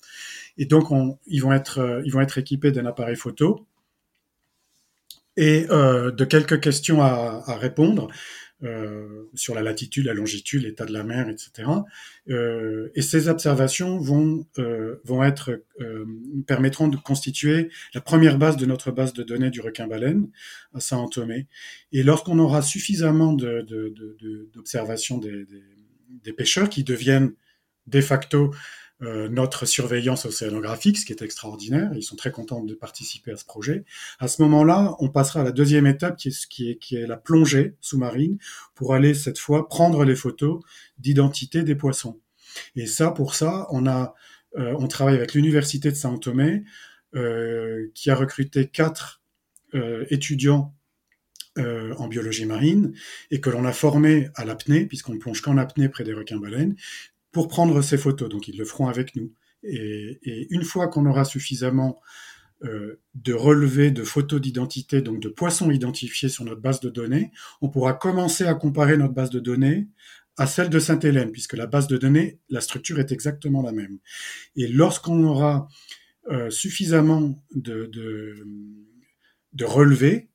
Et 0.59 0.67
donc, 0.67 0.91
on, 0.91 1.19
ils, 1.27 1.41
vont 1.41 1.53
être, 1.53 1.79
euh, 1.79 2.03
ils 2.05 2.13
vont 2.13 2.21
être 2.21 2.39
équipés 2.39 2.73
d'un 2.73 2.87
appareil 2.87 3.17
photo 3.17 3.67
et 5.37 5.67
euh, 5.71 6.11
de 6.11 6.25
quelques 6.25 6.61
questions 6.61 7.03
à 7.03 7.57
répondre 7.57 8.09
euh, 8.63 9.29
sur 9.35 9.55
la 9.55 9.61
latitude, 9.61 10.07
la 10.07 10.15
longitude, 10.15 10.63
l'état 10.63 10.87
de 10.87 10.93
la 10.93 11.05
mer, 11.05 11.29
etc. 11.29 11.69
Euh, 12.31 12.89
et 12.95 13.03
ces 13.03 13.29
observations 13.29 13.99
vont, 13.99 14.47
euh, 14.59 14.97
vont 15.05 15.23
être, 15.23 15.63
permettront 16.47 16.89
de 16.89 16.97
constituer 16.97 17.69
la 17.93 18.01
première 18.01 18.39
base 18.39 18.57
de 18.57 18.65
notre 18.65 18.93
base 18.93 19.13
de 19.13 19.23
données 19.23 19.51
du 19.51 19.61
requin-baleine 19.61 20.31
à 20.73 20.81
Saint-Antomé. 20.81 21.47
Et 21.93 22.03
lorsqu'on 22.03 22.39
aura 22.39 22.63
suffisamment 22.63 23.35
d'observations 23.35 25.19
de, 25.19 25.29
de, 25.29 25.41
de, 25.41 25.45
des, 25.45 25.57
des, 25.59 25.65
des, 26.25 26.33
pêcheurs 26.33 26.71
qui 26.71 26.83
deviennent 26.83 27.35
de 27.87 28.01
facto 28.01 28.55
euh, 29.03 29.29
notre 29.29 29.67
surveillance 29.67 30.25
océanographique, 30.25 30.97
ce 30.97 31.05
qui 31.05 31.13
est 31.13 31.21
extraordinaire. 31.21 31.91
Ils 31.95 32.03
sont 32.03 32.17
très 32.17 32.31
contents 32.31 32.65
de 32.65 32.73
participer 32.73 33.31
à 33.31 33.37
ce 33.37 33.45
projet. 33.45 33.85
À 34.19 34.27
ce 34.27 34.41
moment-là, 34.41 34.97
on 35.01 35.11
passera 35.11 35.43
à 35.43 35.45
la 35.45 35.53
deuxième 35.53 35.87
étape, 35.87 36.17
qui 36.17 36.29
est, 36.29 36.79
qui 36.79 36.97
est, 36.97 37.07
la 37.07 37.19
plongée 37.19 37.75
sous-marine, 37.83 38.39
pour 38.75 38.95
aller 38.95 39.13
cette 39.13 39.39
fois 39.39 39.69
prendre 39.69 40.03
les 40.05 40.17
photos 40.17 40.63
d'identité 40.99 41.63
des 41.63 41.75
poissons. 41.75 42.19
Et 42.75 42.87
ça, 42.87 43.11
pour 43.11 43.35
ça, 43.35 43.67
on 43.71 43.87
a, 43.87 44.15
euh, 44.57 44.75
on 44.79 44.89
travaille 44.89 45.17
avec 45.17 45.35
l'université 45.35 45.91
de 45.91 45.97
Saint-Thomé, 45.97 46.65
euh, 47.15 47.91
qui 47.95 48.11
a 48.11 48.15
recruté 48.15 48.67
quatre 48.67 49.21
étudiants 50.09 50.73
en 51.59 52.09
biologie 52.09 52.47
marine 52.47 52.95
et 53.31 53.43
que 53.43 53.51
l'on 53.51 53.67
a 53.67 53.73
formé 53.73 54.31
à 54.37 54.47
l'apnée, 54.47 54.87
puisqu'on 54.87 55.13
ne 55.13 55.19
plonge 55.19 55.43
qu'en 55.43 55.59
apnée 55.59 55.91
près 55.91 56.03
des 56.03 56.15
requins-baleines, 56.15 56.77
pour 57.37 57.49
prendre 57.49 57.83
ces 57.83 57.99
photos. 57.99 58.31
Donc 58.31 58.49
ils 58.49 58.57
le 58.57 58.65
feront 58.65 58.89
avec 58.89 59.15
nous. 59.15 59.31
Et, 59.63 60.47
une 60.49 60.65
fois 60.65 60.89
qu'on 60.89 61.05
aura 61.05 61.27
suffisamment 61.27 62.01
euh, 62.65 62.99
de 63.15 63.35
relevés 63.35 63.91
de 63.91 64.05
photos 64.05 64.41
d'identité, 64.41 65.03
donc 65.03 65.21
de 65.21 65.29
poissons 65.29 65.71
identifiés 65.71 66.31
sur 66.31 66.47
notre 66.47 66.63
base 66.63 66.81
de 66.81 66.89
données, 66.89 67.33
on 67.61 67.69
pourra 67.69 67.93
commencer 67.93 68.45
à 68.47 68.55
comparer 68.55 68.97
notre 68.97 69.13
base 69.13 69.29
de 69.29 69.39
données 69.39 69.87
à 70.39 70.47
celle 70.47 70.71
de 70.71 70.79
Sainte-Hélène, 70.79 71.31
puisque 71.31 71.59
la 71.59 71.67
base 71.67 71.89
de 71.89 71.99
données, 71.99 72.39
la 72.49 72.63
structure 72.63 73.01
est 73.01 73.13
exactement 73.13 73.61
la 73.61 73.73
même. 73.73 73.99
Et 74.57 74.67
lorsqu'on 74.67 75.23
aura 75.23 75.69
euh, 76.31 76.49
suffisamment 76.49 77.45
de 77.51 78.33
relevés, 79.61 80.31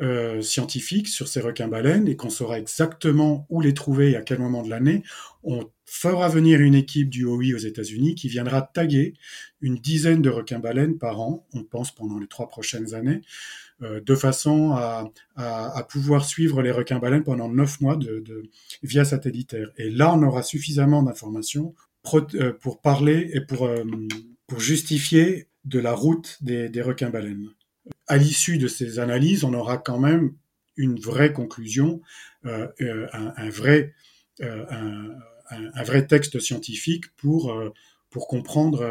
euh, 0.00 0.40
scientifiques 0.40 1.08
sur 1.08 1.26
ces 1.26 1.40
requins-baleines 1.40 2.06
et 2.06 2.16
qu'on 2.16 2.30
saura 2.30 2.58
exactement 2.58 3.46
où 3.50 3.60
les 3.60 3.74
trouver 3.74 4.12
et 4.12 4.16
à 4.16 4.22
quel 4.22 4.38
moment 4.38 4.62
de 4.62 4.70
l'année, 4.70 5.02
on 5.42 5.68
fera 5.84 6.28
venir 6.28 6.60
une 6.60 6.76
équipe 6.76 7.10
du 7.10 7.24
OI 7.24 7.54
aux 7.54 7.58
États-Unis 7.58 8.14
qui 8.14 8.28
viendra 8.28 8.62
taguer 8.62 9.14
une 9.60 9.76
dizaine 9.76 10.22
de 10.22 10.30
requins-baleines 10.30 10.98
par 10.98 11.20
an, 11.20 11.46
on 11.52 11.64
pense 11.64 11.92
pendant 11.92 12.18
les 12.18 12.28
trois 12.28 12.48
prochaines 12.48 12.94
années, 12.94 13.22
euh, 13.82 14.00
de 14.00 14.14
façon 14.14 14.72
à, 14.72 15.10
pouvoir 15.88 16.24
suivre 16.24 16.62
les 16.62 16.70
requins-baleines 16.70 17.24
pendant 17.24 17.48
neuf 17.48 17.80
mois 17.80 17.96
de, 17.96 18.22
via 18.82 19.04
satellitaire. 19.04 19.70
Et 19.76 19.90
là, 19.90 20.14
on 20.14 20.22
aura 20.22 20.42
suffisamment 20.42 21.02
d'informations 21.02 21.74
euh, 22.34 22.52
pour 22.52 22.80
parler 22.80 23.30
et 23.32 23.40
pour, 23.40 23.66
euh, 23.66 23.84
pour 24.46 24.60
justifier 24.60 25.48
de 25.64 25.78
la 25.78 25.94
route 25.94 26.38
des, 26.42 26.68
des 26.68 26.82
requins-baleines. 26.82 27.48
À 28.10 28.16
l'issue 28.16 28.58
de 28.58 28.66
ces 28.66 28.98
analyses, 28.98 29.44
on 29.44 29.54
aura 29.54 29.78
quand 29.78 30.00
même 30.00 30.34
une 30.76 30.98
vraie 30.98 31.32
conclusion, 31.32 32.02
un, 32.42 32.68
un, 33.12 33.50
vrai, 33.50 33.94
un, 34.40 35.10
un, 35.50 35.82
vrai 35.84 36.06
texte 36.06 36.40
scientifique 36.40 37.14
pour 37.16 37.54
pour 38.10 38.26
comprendre 38.26 38.84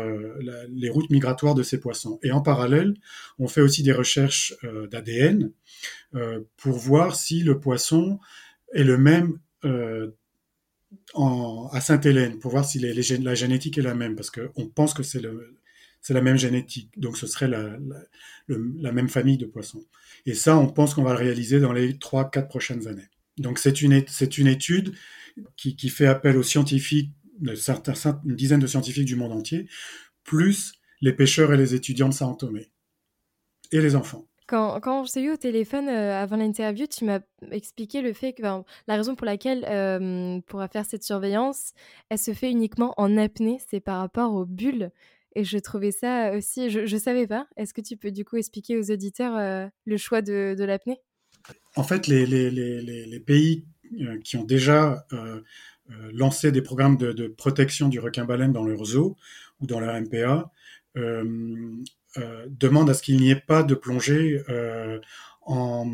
les 0.69 0.89
routes 0.89 1.09
migratoires 1.09 1.53
de 1.53 1.63
ces 1.63 1.81
poissons. 1.81 2.19
Et 2.23 2.31
en 2.31 2.41
parallèle, 2.41 2.93
on 3.37 3.49
fait 3.49 3.59
aussi 3.59 3.83
des 3.83 3.91
recherches 3.91 4.55
d'ADN 4.89 5.51
pour 6.55 6.77
voir 6.77 7.15
si 7.15 7.43
le 7.43 7.59
poisson 7.59 8.19
est 8.73 8.85
le 8.85 8.97
même 8.97 9.39
à 11.73 11.81
Sainte-Hélène 11.81 12.39
pour 12.39 12.51
voir 12.51 12.63
si 12.63 12.79
la 12.79 13.35
génétique 13.35 13.77
est 13.77 13.81
la 13.81 13.95
même, 13.95 14.15
parce 14.15 14.31
qu'on 14.31 14.67
pense 14.67 14.93
que 14.93 15.03
c'est 15.03 15.21
la 16.09 16.21
même 16.21 16.37
génétique, 16.37 16.91
donc 16.97 17.17
ce 17.17 17.27
serait 17.27 17.47
la, 17.47 17.77
même 18.47 19.09
famille 19.09 19.37
de 19.37 19.45
poissons. 19.45 19.85
Et 20.25 20.33
ça, 20.33 20.57
on 20.57 20.67
pense 20.67 20.93
qu'on 20.93 21.03
va 21.03 21.13
le 21.13 21.19
réaliser 21.19 21.59
dans 21.59 21.73
les 21.73 21.93
3-4 21.93 22.47
prochaines 22.47 22.87
années. 22.87 23.09
Donc 23.37 23.59
c'est 23.59 23.81
une, 23.81 23.93
étude 23.93 24.93
qui, 25.55 25.89
fait 25.89 26.07
appel 26.07 26.37
aux 26.37 26.43
scientifiques, 26.43 27.11
une 27.41 28.35
dizaine 28.35 28.59
de 28.59 28.67
scientifiques 28.67 29.05
du 29.05 29.15
monde 29.15 29.31
entier, 29.31 29.67
plus 30.23 30.73
les 31.01 31.13
pêcheurs 31.13 31.53
et 31.53 31.57
les 31.57 31.75
étudiants 31.75 32.09
de 32.09 32.13
Saint-Thomé, 32.13 32.71
et 33.71 33.81
les 33.81 33.95
enfants. 33.95 34.25
Quand, 34.47 34.79
quand 34.79 35.05
je 35.05 35.11
t'ai 35.11 35.21
eu 35.21 35.31
au 35.31 35.37
téléphone 35.37 35.87
euh, 35.87 36.19
avant 36.19 36.35
l'interview, 36.35 36.87
tu 36.87 37.05
m'as 37.05 37.19
expliqué 37.51 38.01
le 38.01 38.13
fait 38.13 38.33
que 38.33 38.41
la 38.41 38.95
raison 38.95 39.13
pour 39.13 39.25
laquelle 39.25 39.63
euh, 39.69 40.41
pour 40.47 40.65
faire 40.73 40.85
cette 40.85 41.03
surveillance, 41.03 41.73
elle 42.09 42.17
se 42.17 42.33
fait 42.33 42.49
uniquement 42.49 42.95
en 42.97 43.15
apnée, 43.15 43.59
c'est 43.69 43.79
par 43.79 43.99
rapport 43.99 44.33
aux 44.33 44.45
bulles. 44.45 44.91
Et 45.35 45.43
je 45.43 45.57
trouvais 45.57 45.91
ça 45.91 46.33
aussi, 46.35 46.69
je 46.69 46.81
ne 46.81 46.99
savais 46.99 47.27
pas. 47.27 47.47
Est-ce 47.55 47.73
que 47.73 47.81
tu 47.81 47.97
peux 47.97 48.11
du 48.11 48.25
coup 48.25 48.37
expliquer 48.37 48.77
aux 48.77 48.91
auditeurs 48.91 49.37
euh, 49.37 49.67
le 49.85 49.97
choix 49.97 50.21
de, 50.21 50.55
de 50.57 50.63
l'apnée? 50.63 50.99
En 51.75 51.83
fait, 51.83 52.07
les, 52.07 53.19
pays 53.25 53.65
qui 54.23 54.37
ont 54.37 54.43
déjà 54.43 55.05
lancé 56.11 56.51
des 56.51 56.61
programmes 56.61 56.97
de, 56.97 57.27
protection 57.27 57.89
du 57.89 57.99
requin-baleine 57.99 58.51
dans 58.51 58.63
leur 58.63 58.83
zoo 58.83 59.15
ou 59.61 59.67
dans 59.67 59.79
leur 59.79 59.99
MPA 59.99 60.51
euh, 62.17 62.47
demande 62.49 62.89
à 62.89 62.95
ce 62.95 63.03
qu'il 63.03 63.17
n'y 63.17 63.29
ait 63.29 63.35
pas 63.35 63.61
de 63.61 63.75
plongée 63.75 64.41
euh, 64.49 64.99
en, 65.43 65.85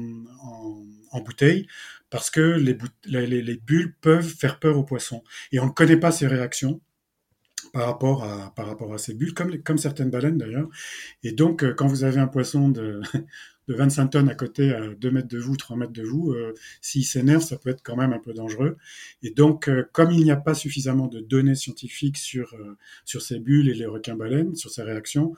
bouteille 1.25 1.67
parce 2.09 2.29
que 2.29 2.41
les, 2.41 3.57
bulles 3.57 3.95
peuvent 3.99 4.27
faire 4.27 4.59
peur 4.59 4.77
aux 4.77 4.83
poissons. 4.83 5.23
Et 5.51 5.59
on 5.59 5.65
ne 5.65 5.71
connaît 5.71 5.97
pas 5.97 6.11
ces 6.11 6.27
réactions 6.27 6.79
par 7.75 7.87
rapport 7.87 8.23
à, 8.23 8.53
par 8.55 8.67
rapport 8.67 8.93
à 8.93 8.97
ces 8.97 9.13
bulles, 9.13 9.33
comme, 9.33 9.61
comme 9.61 9.77
certaines 9.77 10.09
baleines 10.09 10.37
d'ailleurs. 10.37 10.69
Et 11.23 11.33
donc, 11.33 11.61
euh, 11.61 11.73
quand 11.73 11.87
vous 11.87 12.05
avez 12.05 12.21
un 12.21 12.27
poisson 12.27 12.69
de, 12.69 13.01
de 13.67 13.73
25 13.73 14.07
tonnes 14.07 14.29
à 14.29 14.33
côté, 14.33 14.73
à 14.73 14.87
2 14.95 15.11
mètres 15.11 15.27
de 15.27 15.37
vous, 15.37 15.57
3 15.57 15.75
mètres 15.75 15.91
de 15.91 16.03
vous, 16.03 16.33
s'il 16.79 17.03
s'énerve, 17.03 17.43
ça 17.43 17.57
peut 17.57 17.71
être 17.71 17.81
quand 17.83 17.97
même 17.97 18.13
un 18.13 18.19
peu 18.19 18.31
dangereux. 18.31 18.77
Et 19.23 19.31
donc, 19.31 19.69
comme 19.91 20.11
il 20.11 20.23
n'y 20.23 20.31
a 20.31 20.37
pas 20.37 20.53
suffisamment 20.53 21.07
de 21.07 21.19
données 21.19 21.55
scientifiques 21.55 22.17
sur, 22.17 22.55
sur 23.03 23.21
ces 23.21 23.39
bulles 23.39 23.67
et 23.67 23.73
les 23.73 23.87
requins-baleines, 23.87 24.55
sur 24.55 24.69
ces 24.69 24.83
réactions, 24.83 25.33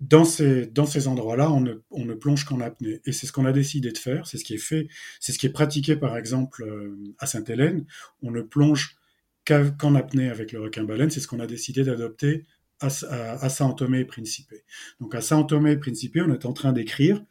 dans 0.00 0.24
ces, 0.24 0.66
dans 0.66 0.86
ces 0.86 1.08
endroits-là, 1.08 1.50
on 1.50 1.60
ne, 1.60 1.74
on 1.90 2.04
ne 2.04 2.14
plonge 2.14 2.44
qu'en 2.44 2.60
apnée. 2.60 3.00
Et 3.04 3.12
c'est 3.12 3.26
ce 3.26 3.32
qu'on 3.32 3.44
a 3.44 3.52
décidé 3.52 3.92
de 3.92 3.98
faire, 3.98 4.26
c'est 4.26 4.38
ce 4.38 4.44
qui 4.44 4.54
est 4.54 4.58
fait, 4.58 4.88
c'est 5.20 5.32
ce 5.32 5.38
qui 5.38 5.46
est 5.46 5.50
pratiqué 5.52 5.96
par 5.96 6.16
exemple 6.16 6.64
euh, 6.64 6.96
à 7.18 7.26
Sainte-Hélène. 7.26 7.86
On 8.22 8.30
ne 8.30 8.40
plonge 8.40 8.99
qu'en 9.44 9.94
apnée 9.94 10.28
avec 10.28 10.52
le 10.52 10.60
requin-baleine, 10.60 11.10
c'est 11.10 11.20
ce 11.20 11.28
qu'on 11.28 11.40
a 11.40 11.46
décidé 11.46 11.82
d'adopter 11.84 12.44
à, 12.80 13.48
Saint-Thomé 13.48 14.00
et 14.00 14.04
Principe. 14.04 14.54
Donc 15.00 15.14
à 15.14 15.20
Saint-Thomé 15.20 15.72
et 15.72 15.76
Principe, 15.76 16.18
on 16.24 16.32
est 16.32 16.46
en 16.46 16.52
train 16.52 16.72
d'écrire 16.72 17.22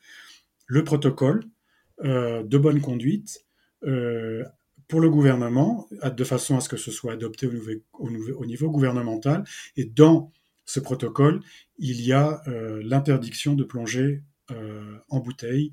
le 0.67 0.83
protocole 0.83 1.43
euh, 2.03 2.43
de 2.43 2.57
bonne 2.57 2.81
conduite 2.81 3.45
euh, 3.83 4.43
pour 4.87 5.01
le 5.01 5.09
gouvernement, 5.09 5.87
de 6.03 6.23
façon 6.23 6.57
à 6.57 6.61
ce 6.61 6.69
que 6.69 6.77
ce 6.77 6.91
soit 6.91 7.13
adopté 7.13 7.47
au 7.47 7.51
niveau, 7.51 7.71
au 7.93 8.09
au 8.41 8.45
niveau 8.45 8.71
gouvernemental. 8.71 9.43
Et 9.75 9.85
dans 9.85 10.31
ce 10.65 10.79
protocole, 10.79 11.41
il 11.77 12.01
y 12.01 12.13
a 12.13 12.41
euh, 12.47 12.81
l'interdiction 12.83 13.53
de 13.55 13.63
plonger 13.63 14.23
en 15.09 15.19
bouteille 15.19 15.69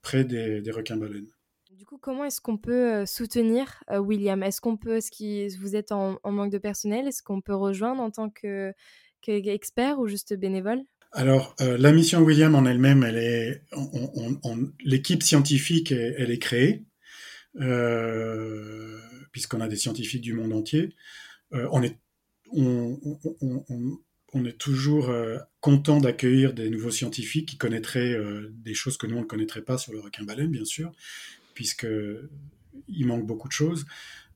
près 0.00 0.24
des, 0.24 0.70
requins-baleines. 0.70 1.28
Du 1.76 1.84
coup, 1.84 1.98
comment 1.98 2.24
est-ce 2.24 2.40
qu'on 2.40 2.56
peut 2.56 3.04
soutenir 3.04 3.84
William? 3.90 4.42
Est-ce 4.42 4.62
qu'on 4.62 4.78
peut, 4.78 4.96
est-ce 4.96 5.10
que 5.10 5.58
vous 5.58 5.76
êtes 5.76 5.92
en, 5.92 6.18
manque 6.24 6.50
de 6.50 6.56
personnel? 6.56 7.06
Est-ce 7.06 7.22
qu'on 7.22 7.42
peut 7.42 7.54
rejoindre 7.54 8.00
en 8.00 8.10
tant 8.10 8.32
qu'expert 9.20 9.98
ou 9.98 10.06
juste 10.06 10.32
bénévole? 10.32 10.80
Alors, 11.12 11.54
la 11.60 11.92
mission 11.92 12.20
William 12.20 12.54
en 12.54 12.64
elle-même, 12.64 13.04
l'équipe 14.80 15.22
scientifique, 15.22 15.92
elle, 15.92 16.30
est 16.30 16.38
créée, 16.38 16.86
puisqu'on 19.32 19.60
a 19.60 19.68
des 19.68 19.76
scientifiques 19.76 20.22
du 20.22 20.32
monde 20.32 20.54
entier. 20.54 20.94
on 21.52 21.82
est 21.82 21.98
on, 22.52 24.44
est 24.44 24.58
toujours 24.58 25.10
content 25.60 26.00
d'accueillir 26.00 26.52
des 26.52 26.70
nouveaux 26.70 26.90
scientifiques 26.90 27.48
qui 27.48 27.58
connaîtraient 27.58 28.16
des 28.50 28.74
choses 28.74 28.96
que 28.96 29.06
nous, 29.06 29.16
on 29.16 29.22
ne 29.22 29.26
connaîtrait 29.26 29.62
pas 29.62 29.78
sur 29.78 29.92
le 29.92 30.00
requin-baleine, 30.00 30.50
bien 30.50 30.64
sûr, 30.64 30.92
puisqu'il 31.56 33.06
manque 33.06 33.26
beaucoup 33.26 33.48
de 33.48 33.52
choses. 33.52 33.84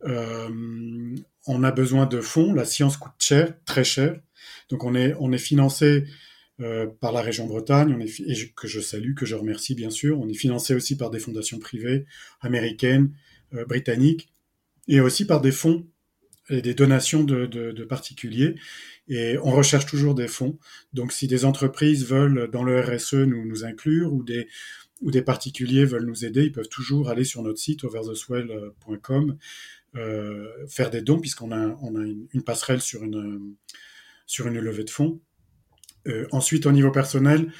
Euh, 0.05 1.15
on 1.47 1.63
a 1.63 1.71
besoin 1.71 2.07
de 2.07 2.21
fonds, 2.21 2.53
la 2.53 2.65
science 2.65 2.97
coûte 2.97 3.13
cher, 3.21 3.55
très 3.65 3.85
cher, 3.85 4.19
donc 4.71 4.83
on 4.85 4.95
est, 4.95 5.39
financé 5.39 6.05
par 7.01 7.13
la 7.13 7.23
région 7.23 7.47
Bretagne, 7.47 7.97
que 8.57 8.69
je 8.69 8.81
salue, 8.81 9.15
que 9.15 9.25
je 9.25 9.35
remercie 9.35 9.75
bien 9.75 9.91
sûr. 9.91 10.21
On 10.21 10.29
est 10.29 10.35
financé 10.35 10.75
aussi 10.75 10.97
par 10.97 11.11
des 11.11 11.19
fondations 11.19 11.59
privées 11.59 12.05
américaines, 12.41 13.13
britanniques, 13.67 14.31
et 14.89 15.01
aussi 15.01 15.25
par 15.25 15.41
des 15.41 15.53
fonds 15.53 15.87
et 16.51 16.63
des 16.63 16.75
donations 16.75 17.23
de, 17.23 17.85
particuliers. 17.85 18.57
Et 19.09 19.39
on 19.39 19.53
recherche 19.53 19.87
toujours 19.87 20.15
des 20.15 20.29
fonds. 20.29 20.59
Donc 20.93 21.13
si 21.13 21.27
des 21.27 21.45
entreprises 21.45 22.07
veulent 22.07 22.51
dans 22.51 22.65
le 22.65 22.81
RSE 22.81 23.15
nous 23.15 23.65
inclure 23.65 24.13
ou 24.13 24.23
des, 24.23 24.49
ou 25.01 25.11
des 25.11 25.23
particuliers 25.23 25.85
veulent 25.85 26.07
nous 26.07 26.25
aider, 26.25 26.45
ils 26.45 26.53
peuvent 26.53 26.69
toujours 26.69 27.09
aller 27.09 27.25
sur 27.25 27.43
notre 27.43 27.59
site 27.59 27.85
overtheswell.com, 27.85 29.37
euh, 29.97 30.67
faire 30.69 30.91
des 30.91 31.03
dons 31.03 31.19
puisqu'on 31.19 31.53
a, 31.53 31.77
on 31.83 31.97
a 31.97 32.05
une, 32.05 32.43
passerelle 32.45 32.81
sur 32.81 33.03
une, 33.03 33.55
sur 34.27 34.47
une 34.47 34.59
levée 34.59 34.85
de 34.85 34.91
fonds. 34.91 35.21
Euh, 36.07 36.27
ensuite, 36.33 36.67
au 36.67 36.73
niveau 36.73 36.91
personnel, 36.91 37.53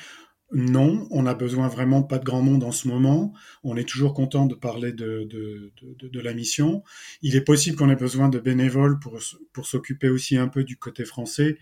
non, 0.53 1.07
on 1.11 1.23
n'a 1.23 1.35
besoin 1.35 1.69
vraiment 1.69 2.03
pas 2.03 2.19
de 2.19 2.25
grand 2.25 2.43
monde 2.43 2.65
en 2.65 2.73
ce 2.73 2.89
moment. 2.89 3.33
On 3.63 3.77
est 3.77 3.89
toujours 3.89 4.15
content 4.15 4.47
de 4.47 4.57
parler 4.57 4.93
de, 4.93 5.25
de, 5.31 5.73
de, 6.09 6.21
la 6.21 6.35
mission. 6.35 6.83
Il 7.23 7.37
est 7.37 7.41
possible 7.41 7.77
qu'on 7.77 7.89
ait 7.89 7.97
besoin 7.97 8.29
de 8.29 8.41
bénévoles 8.41 8.99
pour, 8.99 9.21
pour 9.53 9.67
s'occuper 9.67 10.09
aussi 10.09 10.37
un 10.37 10.49
peu 10.49 10.65
du 10.65 10.77
côté 10.77 11.05
français, 11.05 11.59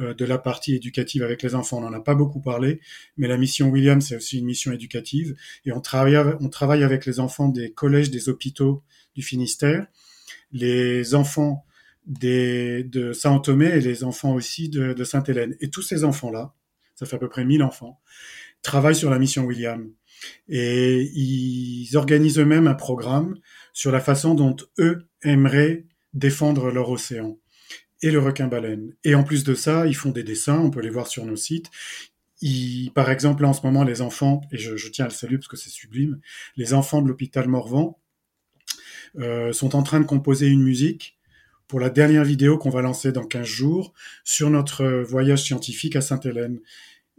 euh, 0.00 0.12
de 0.12 0.24
la 0.24 0.38
partie 0.38 0.74
éducative 0.74 1.22
avec 1.22 1.42
les 1.42 1.54
enfants. 1.54 1.78
On 1.78 1.82
n'en 1.82 1.92
a 1.92 2.00
pas 2.00 2.16
beaucoup 2.16 2.40
parlé, 2.40 2.80
mais 3.16 3.28
la 3.28 3.36
mission 3.36 3.68
William, 3.68 4.00
c'est 4.00 4.16
aussi 4.16 4.38
une 4.38 4.46
mission 4.46 4.72
éducative. 4.72 5.36
Et 5.64 5.70
on 5.70 5.80
travaille, 5.80 6.16
on 6.40 6.48
travaille 6.48 6.82
avec 6.82 7.06
les 7.06 7.20
enfants 7.20 7.48
des 7.48 7.70
collèges, 7.70 8.10
des 8.10 8.28
hôpitaux 8.28 8.82
du 9.14 9.22
Finistère, 9.22 9.86
les 10.50 11.14
enfants 11.14 11.64
des, 12.06 12.82
de 12.82 13.12
Saint-Thomé 13.12 13.66
et 13.66 13.80
les 13.80 14.02
enfants 14.02 14.34
aussi 14.34 14.68
de, 14.68 14.94
de 14.94 15.04
Sainte-Hélène. 15.04 15.56
Et 15.60 15.70
tous 15.70 15.82
ces 15.82 16.02
enfants-là, 16.02 16.54
ça 17.02 17.10
fait 17.10 17.16
à 17.16 17.18
peu 17.18 17.28
près 17.28 17.44
1000 17.44 17.62
enfants, 17.62 18.00
travaillent 18.62 18.94
sur 18.94 19.10
la 19.10 19.18
mission 19.18 19.44
William. 19.44 19.90
Et 20.48 21.10
ils 21.14 21.96
organisent 21.96 22.38
eux-mêmes 22.38 22.68
un 22.68 22.74
programme 22.74 23.36
sur 23.72 23.90
la 23.90 23.98
façon 23.98 24.34
dont 24.34 24.56
eux 24.78 25.08
aimeraient 25.22 25.86
défendre 26.14 26.70
leur 26.70 26.90
océan 26.90 27.38
et 28.02 28.10
le 28.10 28.20
requin-baleine. 28.20 28.94
Et 29.02 29.14
en 29.16 29.24
plus 29.24 29.42
de 29.42 29.54
ça, 29.54 29.86
ils 29.86 29.96
font 29.96 30.10
des 30.10 30.22
dessins, 30.22 30.58
on 30.58 30.70
peut 30.70 30.80
les 30.80 30.90
voir 30.90 31.08
sur 31.08 31.24
nos 31.24 31.36
sites. 31.36 31.70
par 32.94 33.10
exemple, 33.10 33.44
en 33.44 33.52
ce 33.52 33.62
moment, 33.64 33.82
les 33.82 34.00
enfants, 34.00 34.42
et 34.52 34.58
je, 34.58 34.88
tiens 34.88 35.06
à 35.06 35.08
le 35.08 35.14
saluer 35.14 35.38
parce 35.38 35.48
que 35.48 35.56
c'est 35.56 35.70
sublime, 35.70 36.20
les 36.56 36.72
enfants 36.74 37.02
de 37.02 37.08
l'hôpital 37.08 37.48
Morvan 37.48 37.98
euh, 39.18 39.52
sont 39.52 39.74
en 39.74 39.82
train 39.82 39.98
de 39.98 40.06
composer 40.06 40.46
une 40.46 40.62
musique 40.62 41.18
pour 41.72 41.80
la 41.80 41.90
dernière 41.90 42.24
vidéo 42.24 42.58
qu'on 42.58 42.70
va 42.70 42.82
lancer 42.82 43.12
dans 43.12 43.24
15 43.24 43.46
jours 43.46 43.94
sur 44.24 44.50
notre 44.50 44.84
voyage 44.84 45.42
scientifique 45.42 45.96
à 45.96 46.02
Sainte-Hélène. 46.02 46.60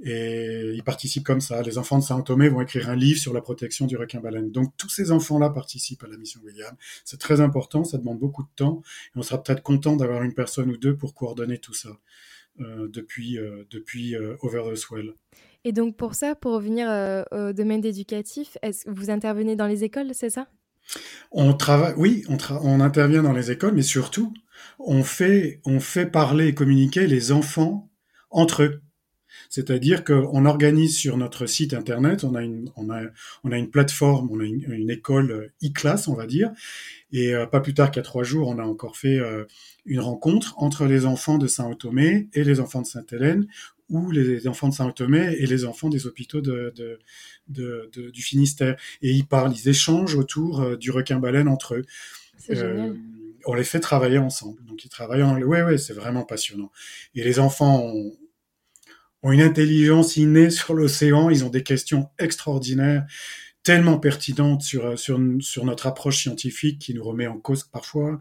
Et 0.06 0.74
ils 0.74 0.84
participent 0.84 1.24
comme 1.24 1.40
ça. 1.40 1.62
Les 1.62 1.78
enfants 1.78 1.98
de 1.98 2.04
Saint-Thomé 2.04 2.50
vont 2.50 2.62
écrire 2.62 2.90
un 2.90 2.96
livre 2.96 3.20
sur 3.20 3.34
la 3.34 3.42
protection 3.42 3.88
du 3.88 3.96
requin-baleine. 3.96 4.52
Donc 4.52 4.74
tous 4.78 4.90
ces 4.90 5.12
enfants-là 5.12 5.50
participent 5.50 6.04
à 6.04 6.08
la 6.08 6.18
mission 6.18 6.42
William. 6.44 6.76
C'est 7.06 7.20
très 7.20 7.40
important, 7.40 7.86
ça 7.86 7.98
demande 7.98 8.20
beaucoup 8.20 8.44
de 8.44 8.50
temps. 8.56 8.82
Et 9.16 9.20
on 9.20 9.22
sera 9.22 9.42
peut-être 9.42 9.64
content 9.64 9.96
d'avoir 9.96 10.24
une 10.24 10.34
personne 10.34 10.70
ou 10.70 10.78
deux 10.78 10.98
pour 10.98 11.14
coordonner 11.14 11.58
tout 11.58 11.74
ça 11.74 11.98
euh, 12.60 12.88
depuis, 12.88 13.40
euh, 13.40 13.64
depuis 13.72 14.16
euh, 14.16 14.36
Over 14.42 14.64
the 14.72 14.76
Swell. 14.76 15.14
Et 15.64 15.72
donc 15.72 15.96
pour 15.96 16.14
ça, 16.14 16.36
pour 16.36 16.54
revenir 16.54 16.88
au 17.32 17.54
domaine 17.54 17.84
éducatif, 17.86 18.58
est-ce 18.62 18.86
que 18.86 18.92
vous 18.92 19.10
intervenez 19.10 19.56
dans 19.56 19.68
les 19.68 19.86
écoles, 19.86 20.10
c'est 20.14 20.30
ça? 20.30 20.50
On 21.32 21.54
travaille, 21.54 21.94
oui, 21.96 22.26
on, 22.28 22.38
on, 22.62 22.82
intervient 22.82 23.24
dans 23.24 23.32
les 23.32 23.50
écoles, 23.50 23.74
mais 23.74 23.82
surtout, 23.82 24.34
on 24.78 25.04
fait, 25.04 25.62
on 25.66 25.80
fait 25.80 26.06
parler 26.06 26.48
et 26.48 26.54
communiquer 26.54 27.08
les 27.08 27.32
enfants 27.32 27.90
entre 28.30 28.64
eux. 28.64 28.83
C'est-à-dire 29.54 30.04
qu'on 30.04 30.46
organise 30.46 30.98
sur 30.98 31.16
notre 31.16 31.46
site 31.46 31.76
internet, 31.76 32.24
on 32.24 32.34
a 32.34 32.42
une, 32.42 32.72
on 32.76 32.90
a, 32.90 33.04
on 33.44 33.52
a 33.52 33.58
une 33.60 33.70
plateforme, 33.70 34.28
on 34.32 34.40
a 34.40 34.46
une, 34.46 34.90
école 34.90 35.52
e-class, 35.64 36.08
on 36.08 36.16
va 36.16 36.26
dire, 36.26 36.50
et 37.12 37.36
pas 37.52 37.60
plus 37.60 37.76
tard 37.76 37.92
qu'à 37.92 38.02
trois 38.02 38.24
jours, 38.24 38.48
on 38.48 38.58
a 38.58 38.64
encore 38.64 38.98
fait 38.98 39.20
une 39.86 40.00
rencontre 40.00 40.56
entre 40.58 40.86
les 40.88 41.06
enfants 41.06 41.38
de 41.38 41.46
Saint-Otomé 41.46 42.30
et 42.34 42.44
les 42.44 42.60
enfants 42.60 42.82
de 42.82 42.88
Sainte-Hélène, 42.88 43.46
ou 43.90 44.10
les 44.10 44.48
enfants 44.48 44.70
de 44.70 44.74
Saint-Otomé 44.74 45.36
et 45.38 45.46
les 45.46 45.66
enfants 45.66 45.90
des 45.90 46.08
hôpitaux 46.08 46.42
de, 46.42 46.74
de, 47.48 48.10
du 48.10 48.24
Finistère. 48.24 48.76
Et 49.04 49.12
ils 49.12 49.28
parlent, 49.28 49.54
ils 49.54 49.70
échangent 49.70 50.16
autour 50.16 50.62
euh, 50.62 50.78
du 50.78 50.90
requin-baleine 50.90 51.48
entre 51.48 51.76
eux. 51.76 51.84
C'est 52.40 52.56
génial. 52.56 52.90
Euh, 52.90 52.94
on 53.46 53.54
les 53.54 53.64
fait 53.64 53.80
travailler 53.80 54.18
ensemble. 54.18 54.66
Donc 54.66 54.84
ils 54.84 54.90
travaillent 54.90 55.22
en... 55.22 55.40
Ouais, 55.40 55.62
ouais, 55.62 55.78
c'est 55.78 55.94
vraiment 55.94 56.24
passionnant. 56.24 56.72
Et 57.14 57.24
les 57.24 57.40
enfants 57.40 57.84
ont, 57.84 58.14
ont 59.24 59.32
une 59.32 59.42
intelligence 59.42 60.18
innée 60.18 60.50
sur 60.50 60.74
l'océan, 60.74 61.30
ils 61.30 61.44
ont 61.46 61.50
des 61.50 61.64
questions 61.64 62.10
extraordinaires, 62.20 63.06
tellement 63.64 63.98
pertinentes 63.98 64.62
sur, 64.62 64.86
euh, 64.86 64.96
sur, 64.98 65.66
notre 65.66 65.88
approche 65.88 66.18
scientifique 66.18 66.80
qui 66.80 66.94
nous 66.94 67.04
remet 67.04 67.28
en 67.28 67.40
cause 67.40 67.64
parfois, 67.64 68.20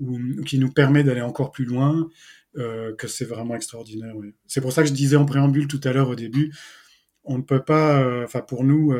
ou 0.00 0.18
qui 0.44 0.58
nous 0.58 0.70
permet 0.70 1.04
d'aller 1.04 1.22
encore 1.22 1.52
plus 1.52 1.64
loin. 1.64 2.08
Euh, 2.56 2.96
que 2.96 3.06
c'est 3.06 3.26
vraiment 3.26 3.54
extraordinaire. 3.54 4.12
C'est 4.48 4.60
pour 4.60 4.72
ça 4.72 4.82
que 4.82 4.88
je 4.88 4.92
disais 4.92 5.14
en 5.14 5.24
préambule 5.24 5.68
tout 5.68 5.80
à 5.84 5.92
l'heure 5.92 6.08
au 6.08 6.16
début, 6.16 6.52
on 7.22 7.38
ne 7.38 7.42
peut 7.42 7.62
pas, 7.62 8.02
euh, 8.02 8.24
enfin 8.24 8.40
pour 8.40 8.64
nous, 8.64 8.92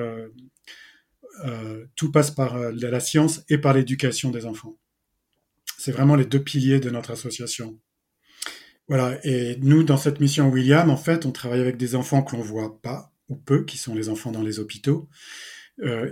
tout 1.97 2.13
passe 2.13 2.31
par 2.31 2.57
la 2.57 3.01
science 3.01 3.43
et 3.49 3.59
par 3.59 3.75
l'éducation 3.75 4.31
des 4.31 4.47
enfants. 4.47 4.77
C'est 5.79 5.91
vraiment 5.91 6.15
les 6.15 6.27
deux 6.27 6.45
piliers 6.45 6.79
de 6.79 6.91
notre 6.91 7.11
association. 7.11 7.77
Voilà, 8.91 9.25
et 9.25 9.57
nous, 9.63 9.85
dans 9.85 9.97
cette 9.97 10.19
mission 10.19 10.51
William, 10.51 10.91
en 10.91 10.97
fait, 10.97 11.25
on 11.25 11.31
travaille 11.31 11.61
avec 11.61 11.77
des 11.77 11.95
enfants 11.95 12.25
que 12.25 12.35
l'on 12.35 12.43
voit 12.43 12.83
pas 12.83 13.13
ou 13.29 13.37
peu, 13.37 13.65
qui 13.65 13.79
sont 13.79 13.95
les 13.95 14.09
enfants 14.09 14.33
dans 14.33 14.43
les 14.43 14.59
hôpitaux, 14.59 15.09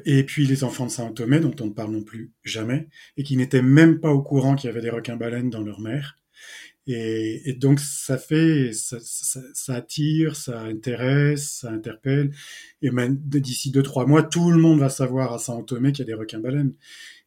et 0.05 0.23
puis 0.23 0.47
les 0.47 0.63
enfants 0.63 0.87
de 0.87 0.91
Saint-Thomé, 0.93 1.41
dont 1.41 1.55
on 1.61 1.67
ne 1.67 1.73
parle 1.73 1.91
non 1.91 2.05
plus 2.05 2.31
jamais, 2.45 2.89
et 3.17 3.25
qui 3.25 3.37
n'étaient 3.37 3.63
même 3.63 3.99
pas 3.99 4.13
au 4.13 4.23
courant 4.23 4.55
qu'il 4.55 4.69
y 4.69 4.71
avait 4.71 4.81
des 4.81 4.91
requins-baleines 4.91 5.51
dans 5.51 5.63
leur 5.63 5.81
mer. 5.81 6.19
Et, 6.87 7.53
donc 7.55 7.81
ça 7.81 8.17
fait, 8.17 8.71
ça, 8.73 9.75
attire, 9.75 10.37
ça 10.37 10.61
intéresse, 10.61 11.51
ça 11.63 11.71
interpelle. 11.71 12.31
Et 12.81 12.93
même 12.93 13.17
d'ici 13.17 13.73
deux 13.73 13.83
trois 13.83 14.07
mois, 14.07 14.23
tout 14.23 14.53
le 14.53 14.59
monde 14.59 14.79
va 14.79 14.89
savoir 14.89 15.33
à 15.33 15.41
Saint-Thomé 15.41 15.91
qu'il 15.91 16.07
y 16.07 16.09
a 16.09 16.15
des 16.15 16.15
requins-baleines. 16.15 16.75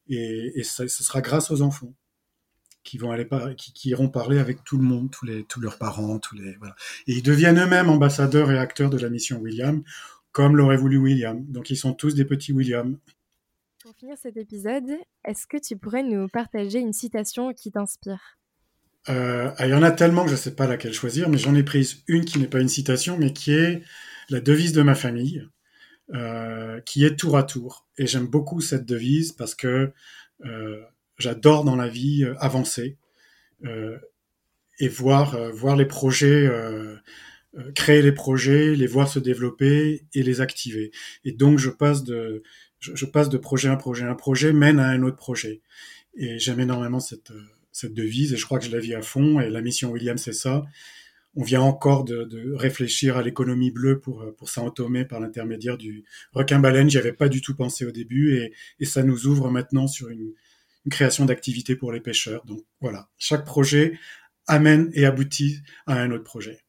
Et, 0.07 0.53
et 0.55 0.63
ça, 0.63 0.87
ce 0.87 1.03
sera 1.03 1.19
grâce 1.19 1.51
aux 1.51 1.61
enfants 1.61 1.93
qui 2.83 2.97
vont 2.97 3.11
aller 3.11 3.25
par, 3.25 3.55
qui, 3.55 3.73
qui, 3.73 3.89
iront 3.89 4.09
parler 4.09 4.39
avec 4.39 4.63
tout 4.63 4.77
le 4.77 4.83
monde, 4.83 5.11
tous 5.11 5.25
les 5.25 5.43
tous 5.43 5.59
leurs 5.59 5.77
parents, 5.77 6.19
tous 6.19 6.35
les 6.35 6.55
voilà. 6.57 6.75
Et 7.07 7.13
ils 7.13 7.23
deviennent 7.23 7.59
eux-mêmes 7.59 7.89
ambassadeurs 7.89 8.51
et 8.51 8.57
acteurs 8.57 8.89
de 8.89 8.97
la 8.97 9.09
mission 9.09 9.39
William, 9.39 9.83
comme 10.31 10.55
l'aurait 10.55 10.77
voulu 10.77 10.97
William. 10.97 11.45
Donc 11.45 11.69
ils 11.69 11.77
sont 11.77 11.93
tous 11.93 12.15
des 12.15 12.25
petits 12.25 12.53
William. 12.53 12.97
Pour 13.83 13.95
finir 13.95 14.15
cet 14.17 14.37
épisode, 14.37 14.91
est-ce 15.25 15.47
que 15.47 15.57
tu 15.57 15.75
pourrais 15.75 16.03
nous 16.03 16.27
partager 16.27 16.79
une 16.79 16.93
citation 16.93 17.51
qui 17.53 17.71
t'inspire? 17.71 18.37
Euh, 19.09 19.51
ah, 19.57 19.65
il 19.67 19.71
y 19.71 19.73
en 19.73 19.81
a 19.81 19.91
tellement 19.91 20.23
que 20.23 20.29
je 20.29 20.35
ne 20.35 20.39
sais 20.39 20.55
pas 20.55 20.67
laquelle 20.67 20.93
choisir, 20.93 21.29
mais 21.29 21.37
j'en 21.37 21.55
ai 21.55 21.63
prise 21.63 22.03
une 22.07 22.25
qui 22.25 22.37
n'est 22.39 22.47
pas 22.47 22.59
une 22.59 22.69
citation, 22.69 23.17
mais 23.17 23.33
qui 23.33 23.53
est 23.53 23.81
la 24.29 24.39
devise 24.39 24.73
de 24.73 24.83
ma 24.83 24.93
famille, 24.93 25.47
euh, 26.13 26.79
qui 26.81 27.05
est 27.05 27.15
tour 27.15 27.37
à 27.37 27.43
tour. 27.43 27.87
Et 27.97 28.05
j'aime 28.05 28.27
beaucoup 28.27 28.61
cette 28.61 28.85
devise 28.85 29.31
parce 29.31 29.55
que 29.55 29.91
euh, 30.45 30.81
j'adore 31.21 31.63
dans 31.63 31.75
la 31.75 31.87
vie 31.87 32.23
euh, 32.23 32.35
avancer 32.39 32.97
euh, 33.65 33.97
et 34.79 34.87
voir, 34.87 35.35
euh, 35.35 35.51
voir 35.51 35.75
les 35.75 35.85
projets, 35.85 36.49
créer 37.75 38.01
les 38.01 38.11
projets, 38.11 38.75
les 38.75 38.87
voir 38.87 39.07
se 39.07 39.19
développer 39.19 40.05
et 40.13 40.23
les 40.23 40.41
activer. 40.41 40.91
Et 41.23 41.31
donc 41.31 41.59
je 41.59 41.69
passe 41.69 42.03
de, 42.03 42.43
je, 42.79 43.05
passe 43.05 43.29
de 43.29 43.37
projet 43.37 43.69
à 43.69 43.75
projet, 43.75 44.05
un 44.05 44.15
projet 44.15 44.53
mène 44.53 44.79
à 44.79 44.87
un 44.87 45.03
autre 45.03 45.17
projet. 45.17 45.61
Et 46.15 46.39
j'aime 46.39 46.59
énormément 46.59 46.99
cette 46.99 47.31
cette 47.73 47.93
devise 47.93 48.33
et 48.33 48.37
je 48.37 48.43
crois 48.43 48.59
que 48.59 48.65
je 48.65 48.71
la 48.71 48.79
vis 48.79 48.95
à 48.95 49.01
fond. 49.01 49.39
Et 49.39 49.49
la 49.49 49.61
mission 49.61 49.91
William, 49.91 50.17
c'est 50.17 50.33
ça. 50.33 50.65
On 51.35 51.43
vient 51.43 51.61
encore 51.61 52.03
de, 52.03 52.53
réfléchir 52.55 53.15
à 53.15 53.21
l'économie 53.21 53.71
bleue 53.71 53.99
pour, 53.99 54.25
pour 54.35 54.49
Saint-Thomé 54.49 55.05
par 55.05 55.21
l'intermédiaire 55.21 55.77
du 55.77 56.03
requin-baleine. 56.33 56.89
J'y 56.89 56.97
avais 56.97 57.13
pas 57.13 57.29
du 57.29 57.39
tout 57.39 57.55
pensé 57.55 57.85
au 57.85 57.91
début 57.91 58.35
et, 58.35 58.53
et 58.81 58.85
ça 58.85 59.03
nous 59.03 59.27
ouvre 59.27 59.49
maintenant 59.49 59.87
sur 59.87 60.09
une, 60.09 60.33
création 60.89 61.25
d'activités 61.25 61.75
pour 61.75 61.91
les 61.91 62.01
pêcheurs. 62.01 62.45
Donc 62.45 62.65
voilà, 62.79 63.09
chaque 63.17 63.45
projet 63.45 63.99
amène 64.47 64.89
et 64.93 65.05
aboutit 65.05 65.61
à 65.85 65.93
un 65.93 66.11
autre 66.11 66.23
projet. 66.23 66.59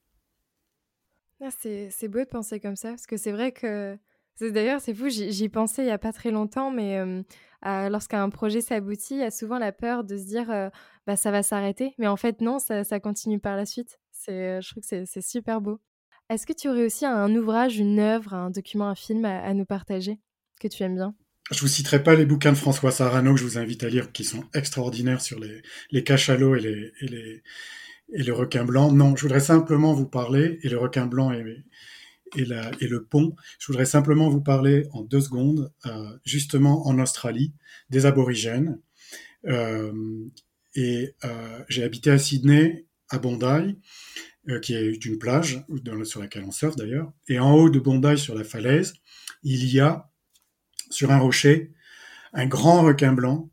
Ah, 1.40 1.48
c'est 1.50 2.08
beau 2.08 2.20
de 2.20 2.24
penser 2.24 2.60
comme 2.60 2.76
ça, 2.76 2.90
parce 2.90 3.06
que 3.06 3.16
c'est 3.16 3.32
vrai 3.32 3.52
que 3.52 3.98
D'ailleurs, 4.40 4.80
c'est 4.80 4.94
fou, 4.94 5.08
j'y 5.08 5.48
pensais 5.48 5.82
il 5.82 5.86
n'y 5.86 5.92
a 5.92 5.98
pas 5.98 6.12
très 6.12 6.30
longtemps, 6.30 6.70
mais 6.70 6.98
lorsqu'un 7.62 8.28
projet 8.30 8.60
s'aboutit, 8.60 9.14
il 9.14 9.20
y 9.20 9.24
a 9.24 9.30
souvent 9.30 9.58
la 9.58 9.72
peur 9.72 10.04
de 10.04 10.16
se 10.16 10.24
dire 10.24 10.70
bah, 11.06 11.16
ça 11.16 11.30
va 11.30 11.42
s'arrêter. 11.42 11.94
Mais 11.98 12.06
en 12.06 12.16
fait, 12.16 12.40
non, 12.40 12.58
ça, 12.58 13.00
continue 13.00 13.38
par 13.38 13.56
la 13.56 13.66
suite. 13.66 14.00
je 14.26 14.68
trouve 14.68 14.82
que 14.82 15.04
c'est 15.04 15.22
super 15.22 15.60
beau. 15.60 15.80
Est-ce 16.28 16.46
que 16.46 16.52
tu 16.52 16.68
aurais 16.68 16.86
aussi 16.86 17.04
un 17.04 17.34
ouvrage, 17.34 17.78
une 17.78 17.98
œuvre, 17.98 18.32
un 18.32 18.50
document, 18.50 18.88
un 18.88 18.94
film 18.94 19.24
à, 19.24 19.52
nous 19.54 19.66
partager 19.66 20.18
que 20.60 20.68
tu 20.68 20.82
aimes 20.82 20.94
bien? 20.94 21.14
Je 21.52 21.60
vous 21.60 21.68
citerai 21.68 22.02
pas 22.02 22.14
les 22.14 22.26
bouquins 22.26 22.52
de 22.52 22.56
François 22.56 22.90
Sarano 22.90 23.34
que 23.34 23.40
je 23.40 23.44
vous 23.44 23.58
invite 23.58 23.84
à 23.84 23.88
lire, 23.88 24.12
qui 24.12 24.24
sont 24.24 24.44
extraordinaires 24.54 25.20
sur 25.20 25.38
les, 25.38 26.04
cachalots 26.04 26.56
et, 26.56 26.60
les, 26.60 26.92
et, 27.00 27.06
les. 27.06 27.42
Non, 28.64 29.16
je 29.16 29.22
voudrais 29.22 29.40
simplement 29.40 29.92
vous 29.94 30.06
parler, 30.06 30.58
et 30.62 30.68
le 30.68 30.78
requin 30.78 31.06
blanc 31.06 31.32
et, 31.32 31.44
le 32.44 33.04
pont. 33.04 33.36
Je 33.58 33.66
voudrais 33.66 33.84
simplement 33.84 34.28
vous 34.28 34.40
parler 34.40 34.86
en 34.92 35.02
deux 35.02 35.20
secondes, 35.20 35.72
euh, 35.86 36.16
justement 36.24 36.86
en 36.86 36.98
Australie, 36.98 37.52
des 37.90 38.06
aborigènes. 38.06 38.78
Euh, 39.46 39.92
et 40.74 41.14
euh, 41.24 41.58
j'ai 41.68 41.84
habité 41.84 42.10
à 42.10 42.18
Sydney, 42.18 42.86
à 43.10 43.18
Bondi, 43.18 43.78
qui 44.62 44.74
est 44.74 45.04
une 45.04 45.18
plage 45.18 45.64
sur 46.04 46.20
laquelle 46.20 46.44
on 46.44 46.50
surfe 46.50 46.76
d'ailleurs. 46.76 47.12
Et 47.28 47.38
en 47.38 47.54
haut 47.54 47.70
de 47.70 47.78
Bondi, 47.78 48.18
sur 48.18 48.34
la 48.34 48.44
falaise, 48.44 48.94
il 49.42 49.72
y 49.72 49.80
a, 49.80 50.10
sur 50.92 51.10
un 51.10 51.18
rocher, 51.18 51.72
un 52.32 52.46
grand 52.46 52.82
requin 52.82 53.12
blanc 53.12 53.50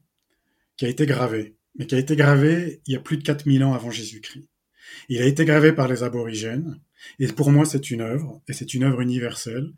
qui 0.77 0.85
a 0.85 0.89
été 0.89 1.05
gravé, 1.05 1.55
mais 1.77 1.85
qui 1.85 1.95
a 1.95 1.99
été 1.99 2.15
gravé 2.15 2.81
il 2.85 2.93
y 2.93 2.95
a 2.95 2.99
plus 2.99 3.17
de 3.17 3.23
4000 3.23 3.63
ans 3.63 3.73
avant 3.73 3.91
Jésus-Christ. 3.91 4.47
Il 5.07 5.21
a 5.21 5.25
été 5.25 5.45
gravé 5.45 5.71
par 5.73 5.87
les 5.87 6.03
aborigènes, 6.03 6.79
et 7.19 7.27
pour 7.27 7.51
moi, 7.51 7.65
c'est 7.65 7.91
une 7.91 8.01
œuvre, 8.01 8.41
et 8.47 8.53
c'est 8.53 8.73
une 8.73 8.83
œuvre 8.83 9.01
universelle, 9.01 9.71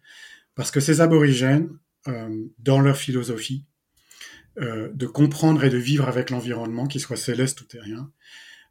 parce 0.56 0.71
que 0.71 0.80
ces 0.80 1.02
aborigènes, 1.02 1.69
euh, 2.08 2.45
dans 2.60 2.80
leur 2.80 2.97
philosophie, 2.97 3.65
euh, 4.60 4.89
de 4.93 5.06
comprendre 5.06 5.63
et 5.63 5.69
de 5.69 5.78
vivre 5.78 6.08
avec 6.08 6.30
l'environnement, 6.30 6.88
qu'il 6.88 7.02
soit 7.02 7.17
céleste 7.17 7.62
ou 7.62 7.65
terrien, 7.65 8.12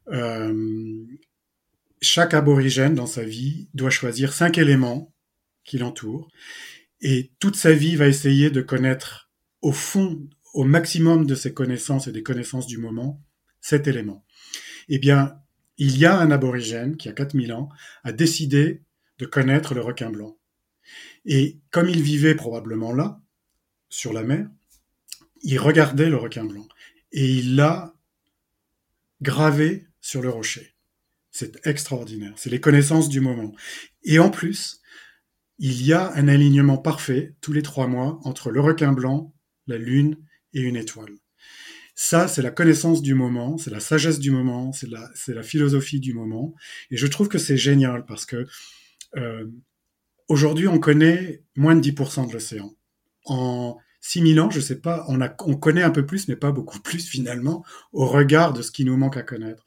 euh, 0.09 1.05
chaque 2.03 2.35
aborigène 2.35 2.95
dans 2.95 3.07
sa 3.07 3.23
vie 3.23 3.69
doit 3.75 3.91
choisir 3.91 4.33
cinq 4.33 4.59
éléments 4.59 5.15
qui 5.65 5.79
l'entourent, 5.79 6.29
et 7.01 7.33
toute 7.39 7.57
sa 7.57 7.73
vie 7.73 7.97
va 7.97 8.09
essayer 8.09 8.51
de 8.51 8.61
connaître 8.61 9.31
au 9.63 9.73
fond, 9.73 10.29
au 10.55 10.65
maximum 10.65 11.27
de 11.27 11.35
ses 11.35 11.55
connaissances 11.55 12.07
et 12.07 12.13
des 12.13 12.23
connaissances 12.23 12.67
du 12.67 12.79
moment, 12.79 13.23
cet 13.61 13.87
élément. 13.87 14.25
Eh 14.89 14.99
bien, 14.99 15.37
il 15.79 15.97
y 15.97 16.05
a 16.05 16.19
un 16.19 16.31
aborigène 16.31 16.97
qui, 16.97 17.09
a 17.09 17.13
4000 17.13 17.53
ans, 17.53 17.69
a 18.05 18.13
décidé 18.13 18.83
de 19.19 19.27
connaître 19.27 19.75
le 19.75 19.81
requin 19.81 20.11
blanc. 20.11 20.37
Et 21.25 21.59
comme 21.71 21.89
il 21.89 22.03
vivait 22.03 22.35
probablement 22.35 22.93
là, 22.93 23.21
sur 23.89 24.13
la 24.13 24.23
mer, 24.23 24.49
il 25.43 25.59
regardait 25.59 26.11
le 26.11 26.17
requin 26.17 26.45
blanc 26.45 26.67
et 27.13 27.27
il 27.27 27.57
l'a 27.57 27.95
gravé 29.23 29.87
sur 30.01 30.23
le 30.23 30.31
rocher. 30.31 30.75
C'est 31.31 31.65
extraordinaire. 31.67 32.33
C'est 32.37 32.51
les 32.51 32.61
connaissances 32.61 33.09
du 33.09 33.21
moment. 33.21 33.55
Et 34.03 34.19
en 34.19 34.31
plus, 34.31 34.80
il 35.61 35.87
y 35.87 35.93
a 35.93 36.11
un 36.15 36.27
alignement 36.27 36.79
parfait 36.79 37.35
tous 37.43 37.53
les 37.53 37.63
trois 37.63 37.87
mois 37.87 38.19
entre 38.25 38.51
le 38.51 38.61
requin 38.61 38.93
blanc, 38.93 39.35
la 39.67 39.77
lune 39.77 40.17
et 40.55 40.61
une 40.61 40.75
étoile. 40.77 41.13
Ça, 41.95 42.29
c'est 42.29 42.41
la 42.41 42.51
connaissance 42.51 43.03
du 43.03 43.13
moment, 43.13 43.59
c'est 43.59 43.71
la 43.71 43.79
sagesse 43.79 44.21
du 44.21 44.31
moment, 44.31 44.73
c'est 44.73 44.89
la, 44.89 45.11
la 45.29 45.43
philosophie 45.43 46.01
du 46.01 46.15
moment. 46.15 46.55
Et 46.91 46.97
je 46.97 47.07
trouve 47.07 47.29
que 47.29 47.37
c'est 47.37 47.59
génial 47.59 48.07
parce 48.07 48.25
que 48.25 48.47
euh, 49.17 49.47
aujourd'hui, 50.29 50.67
on 50.67 50.79
connaît 50.79 51.45
moins 51.57 51.77
de 51.77 51.87
10% 51.87 52.29
de 52.29 52.33
l'océan. 52.33 52.75
En 53.27 53.77
6000 54.01 54.41
ans, 54.41 54.49
je 54.49 54.61
sais 54.61 54.81
pas, 54.81 55.05
on, 55.09 55.21
a, 55.21 55.31
on 55.45 55.57
connaît 55.57 55.83
un 55.83 55.91
peu 55.91 56.07
plus, 56.07 56.27
mais 56.27 56.37
pas 56.37 56.53
beaucoup 56.53 56.81
plus 56.81 57.07
finalement, 57.07 57.67
au 57.93 58.07
regard 58.07 58.55
de 58.55 58.63
ce 58.63 58.71
qui 58.71 58.87
nous 58.87 58.97
manque 58.97 59.19
à 59.19 59.23
connaître. 59.23 59.67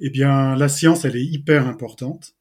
Eh 0.00 0.10
bien, 0.10 0.56
la 0.56 0.68
science, 0.68 1.04
elle 1.04 1.14
est 1.14 1.24
hyper 1.24 1.68
importante 1.68 2.34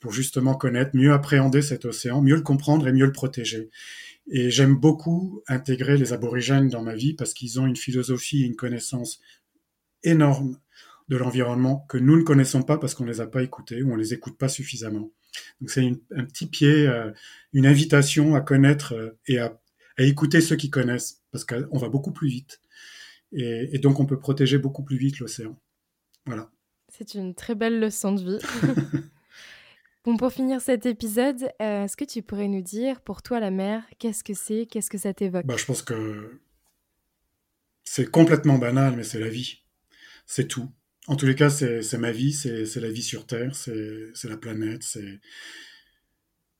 pour 0.00 0.12
justement 0.12 0.54
connaître, 0.54 0.90
mieux 0.94 1.12
appréhender 1.12 1.62
cet 1.62 1.84
océan, 1.84 2.20
mieux 2.20 2.34
le 2.34 2.42
comprendre 2.42 2.88
et 2.88 2.92
mieux 2.92 3.06
le 3.06 3.12
protéger. 3.12 3.70
Et 4.28 4.50
j'aime 4.50 4.76
beaucoup 4.76 5.42
intégrer 5.48 5.96
les 5.96 6.12
aborigènes 6.12 6.68
dans 6.68 6.82
ma 6.82 6.94
vie 6.94 7.14
parce 7.14 7.34
qu'ils 7.34 7.60
ont 7.60 7.66
une 7.66 7.76
philosophie 7.76 8.42
et 8.42 8.46
une 8.46 8.56
connaissance 8.56 9.20
énorme 10.02 10.58
de 11.08 11.16
l'environnement 11.16 11.84
que 11.88 11.98
nous 11.98 12.16
ne 12.16 12.22
connaissons 12.22 12.62
pas 12.62 12.78
parce 12.78 12.94
qu'on 12.94 13.04
ne 13.04 13.10
les 13.10 13.20
a 13.20 13.26
pas 13.26 13.42
écoutés 13.42 13.82
ou 13.82 13.92
on 13.92 13.96
les 13.96 14.14
écoute 14.14 14.38
pas 14.38 14.48
suffisamment. 14.48 15.10
Donc 15.60 15.70
c'est 15.70 15.84
un 16.14 16.24
petit 16.24 16.46
pied, 16.46 16.86
euh, 16.86 17.10
une 17.52 17.66
invitation 17.66 18.36
à 18.36 18.40
connaître 18.40 18.94
euh, 18.94 19.18
et 19.26 19.38
à, 19.38 19.58
écouter 19.98 20.40
ceux 20.40 20.56
qui 20.56 20.70
connaissent, 20.70 21.20
parce 21.30 21.44
qu'on 21.44 21.76
va 21.76 21.90
beaucoup 21.90 22.12
plus 22.12 22.28
vite. 22.28 22.62
Et, 23.32 23.78
donc 23.80 24.00
on 24.00 24.06
peut 24.06 24.18
protéger 24.18 24.56
beaucoup 24.56 24.82
plus 24.82 24.96
vite 24.96 25.18
l'océan. 25.18 25.60
Voilà. 26.24 26.50
C'est 26.88 27.12
une 27.12 27.34
très 27.34 27.54
belle 27.54 27.80
leçon 27.80 28.12
de 28.12 28.22
vie. 28.22 28.38
bon, 30.04 30.16
pour 30.16 30.32
finir 30.32 30.60
cet 30.60 30.86
épisode, 30.86 31.50
euh, 31.60 31.84
est-ce 31.84 31.96
que 31.96 32.04
tu 32.04 32.22
pourrais 32.22 32.48
nous 32.48 32.62
dire, 32.62 33.00
pour 33.00 33.22
toi, 33.22 33.40
la 33.40 33.50
mer, 33.50 33.84
qu'est-ce 33.98 34.24
que 34.24 34.34
c'est 34.34 34.66
Qu'est-ce 34.66 34.90
que 34.90 34.98
ça 34.98 35.14
t'évoque? 35.14 35.46
Bah, 35.46 35.56
Je 35.56 35.64
pense 35.64 35.82
que 35.82 36.40
c'est 37.84 38.10
complètement 38.10 38.58
banal, 38.58 38.94
mais 38.96 39.04
c'est 39.04 39.18
la 39.18 39.28
vie. 39.28 39.62
C'est 40.26 40.46
tout. 40.46 40.70
En 41.06 41.16
tous 41.16 41.26
les 41.26 41.34
cas, 41.34 41.50
c'est 41.50 41.98
ma 41.98 42.12
vie, 42.12 42.32
c'est 42.32 42.76
la 42.76 42.90
vie 42.90 43.02
sur 43.02 43.26
Terre, 43.26 43.54
c'est 43.54 44.24
la 44.24 44.36
planète, 44.36 44.82
c'est... 44.82 45.20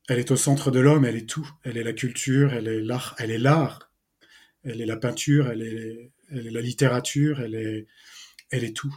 Elle 0.08 0.18
est 0.18 0.32
au 0.32 0.36
centre 0.36 0.72
de 0.72 0.80
l'homme, 0.80 1.04
elle 1.04 1.14
est 1.14 1.28
tout. 1.28 1.48
Elle 1.62 1.76
est 1.76 1.84
la 1.84 1.92
culture, 1.92 2.52
elle 2.52 2.66
est 2.66 2.80
l'art, 2.80 3.14
elle 3.18 3.30
est 3.30 3.38
l'art, 3.38 3.92
elle 4.64 4.80
est 4.80 4.86
la 4.86 4.96
peinture, 4.96 5.48
elle 5.48 5.62
est, 5.62 6.10
la 6.30 6.60
littérature, 6.60 7.40
elle 7.40 7.54
est, 7.54 7.86
elle 8.50 8.64
est 8.64 8.76
tout. 8.76 8.96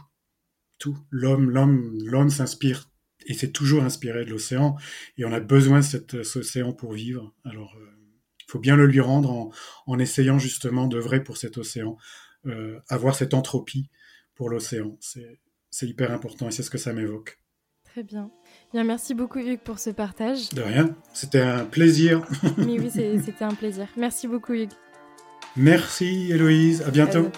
Tout. 0.78 0.98
L'homme, 1.10 1.50
l'homme, 1.50 1.96
l'homme 2.04 2.30
s'inspire 2.30 2.90
et 3.26 3.34
s'est 3.34 3.50
toujours 3.50 3.82
inspiré 3.82 4.24
de 4.24 4.30
l'océan 4.30 4.76
et 5.18 5.24
on 5.24 5.32
a 5.32 5.40
besoin 5.40 5.80
de 5.80 5.84
cet, 5.84 6.14
océan 6.14 6.72
pour 6.72 6.92
vivre. 6.92 7.34
Alors, 7.44 7.74
il 7.76 7.82
euh, 7.82 8.48
faut 8.48 8.58
bien 8.58 8.76
le 8.76 8.86
lui 8.86 9.00
rendre 9.00 9.30
en, 9.30 9.50
en 9.86 9.98
essayant 9.98 10.38
justement 10.38 10.86
d'œuvrer 10.86 11.22
pour 11.22 11.36
cet 11.36 11.58
océan, 11.58 11.96
euh, 12.46 12.78
avoir 12.88 13.14
cette 13.14 13.34
entropie 13.34 13.90
pour 14.34 14.50
l'océan. 14.50 14.96
C'est 15.00 15.88
hyper 15.88 16.12
important 16.12 16.48
et 16.48 16.50
c'est 16.50 16.62
ce 16.62 16.70
que 16.70 16.78
ça 16.78 16.92
m'évoque. 16.92 17.40
Très 17.84 18.02
bien. 18.02 18.30
bien. 18.72 18.82
Merci 18.82 19.14
beaucoup 19.14 19.38
Hugues 19.38 19.60
pour 19.60 19.78
ce 19.78 19.90
partage. 19.90 20.48
De 20.50 20.62
rien, 20.62 20.96
c'était 21.12 21.40
un 21.40 21.64
plaisir. 21.64 22.26
Mais 22.58 22.78
oui, 22.78 22.90
c'était 23.24 23.44
un 23.44 23.54
plaisir. 23.54 23.86
Merci 23.96 24.26
beaucoup 24.26 24.52
Hugues. 24.52 24.72
Merci 25.56 26.32
Héloïse, 26.32 26.82
à 26.82 26.90
bientôt. 26.90 27.30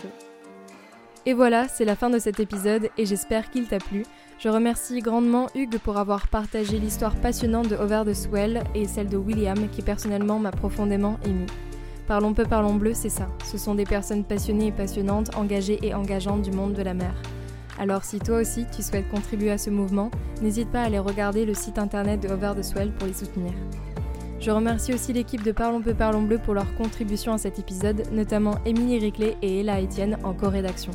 Et 1.27 1.35
voilà, 1.35 1.68
c'est 1.68 1.85
la 1.85 1.96
fin 1.96 2.09
de 2.09 2.18
cet 2.18 2.40
épisode 2.40 2.88
et 2.96 3.05
j'espère 3.05 3.51
qu'il 3.51 3.66
t'a 3.66 3.79
plu. 3.79 4.05
Je 4.38 4.51
remercie 4.51 5.01
grandement 5.01 5.49
Hugues 5.55 5.79
pour 5.79 5.96
avoir 5.96 6.29
partagé 6.29 6.79
l'histoire 6.79 7.16
passionnante 7.16 7.68
de 7.68 7.77
Over 7.77 8.03
the 8.07 8.12
Swell 8.12 8.64
et 8.75 8.87
celle 8.87 9.09
de 9.09 9.16
William 9.16 9.57
qui 9.70 9.81
personnellement 9.81 10.38
m'a 10.38 10.51
profondément 10.51 11.18
ému. 11.25 11.46
Parlons 12.07 12.35
peu, 12.35 12.44
parlons 12.44 12.75
bleu, 12.75 12.92
c'est 12.92 13.09
ça. 13.09 13.29
Ce 13.51 13.57
sont 13.57 13.75
des 13.75 13.87
personnes 13.87 14.25
passionnées 14.25 14.66
et 14.66 14.72
passionnantes, 14.72 15.35
engagées 15.37 15.79
et 15.83 15.94
engageantes 15.94 16.42
du 16.42 16.51
monde 16.51 16.75
de 16.75 16.83
la 16.83 16.92
mer. 16.92 17.14
Alors 17.79 18.05
si 18.05 18.18
toi 18.18 18.40
aussi 18.40 18.66
tu 18.75 18.83
souhaites 18.83 19.09
contribuer 19.09 19.51
à 19.51 19.59
ce 19.59 19.70
mouvement, 19.70 20.11
n'hésite 20.42 20.70
pas 20.70 20.83
à 20.83 20.85
aller 20.85 20.99
regarder 20.99 21.46
le 21.46 21.55
site 21.55 21.79
internet 21.79 22.20
de 22.20 22.29
Over 22.29 22.53
the 22.59 22.62
Swell 22.62 22.92
pour 22.92 23.07
les 23.07 23.14
soutenir. 23.14 23.53
Je 24.38 24.51
remercie 24.51 24.92
aussi 24.92 25.14
l'équipe 25.14 25.42
de 25.42 25.53
Parlons 25.53 25.81
peu, 25.81 25.94
parlons 25.94 26.22
bleu 26.22 26.37
pour 26.37 26.53
leur 26.53 26.75
contribution 26.75 27.33
à 27.33 27.38
cet 27.38 27.59
épisode, 27.59 28.03
notamment 28.12 28.57
Émilie 28.66 28.99
Riclet 28.99 29.38
et 29.40 29.61
Ella 29.61 29.81
Etienne 29.81 30.18
en 30.25 30.35
co-rédaction. 30.35 30.92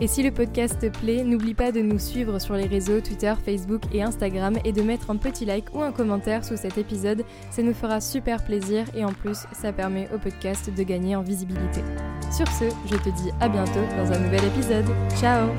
Et 0.00 0.06
si 0.06 0.22
le 0.22 0.30
podcast 0.30 0.78
te 0.80 0.86
plaît, 0.86 1.24
n'oublie 1.24 1.54
pas 1.54 1.72
de 1.72 1.80
nous 1.80 1.98
suivre 1.98 2.38
sur 2.38 2.54
les 2.54 2.66
réseaux 2.66 3.00
Twitter, 3.00 3.34
Facebook 3.44 3.82
et 3.92 4.02
Instagram 4.02 4.56
et 4.64 4.72
de 4.72 4.80
mettre 4.80 5.10
un 5.10 5.16
petit 5.16 5.44
like 5.44 5.74
ou 5.74 5.82
un 5.82 5.92
commentaire 5.92 6.44
sous 6.44 6.56
cet 6.56 6.78
épisode. 6.78 7.24
Ça 7.50 7.62
nous 7.62 7.74
fera 7.74 8.00
super 8.00 8.42
plaisir 8.42 8.86
et 8.94 9.04
en 9.04 9.12
plus, 9.12 9.40
ça 9.52 9.72
permet 9.72 10.08
au 10.14 10.18
podcast 10.18 10.70
de 10.74 10.82
gagner 10.82 11.16
en 11.16 11.22
visibilité. 11.22 11.82
Sur 12.32 12.48
ce, 12.48 12.64
je 12.90 12.96
te 12.96 13.10
dis 13.10 13.30
à 13.40 13.48
bientôt 13.48 13.84
dans 13.98 14.10
un 14.12 14.18
nouvel 14.20 14.44
épisode. 14.44 14.86
Ciao 15.18 15.50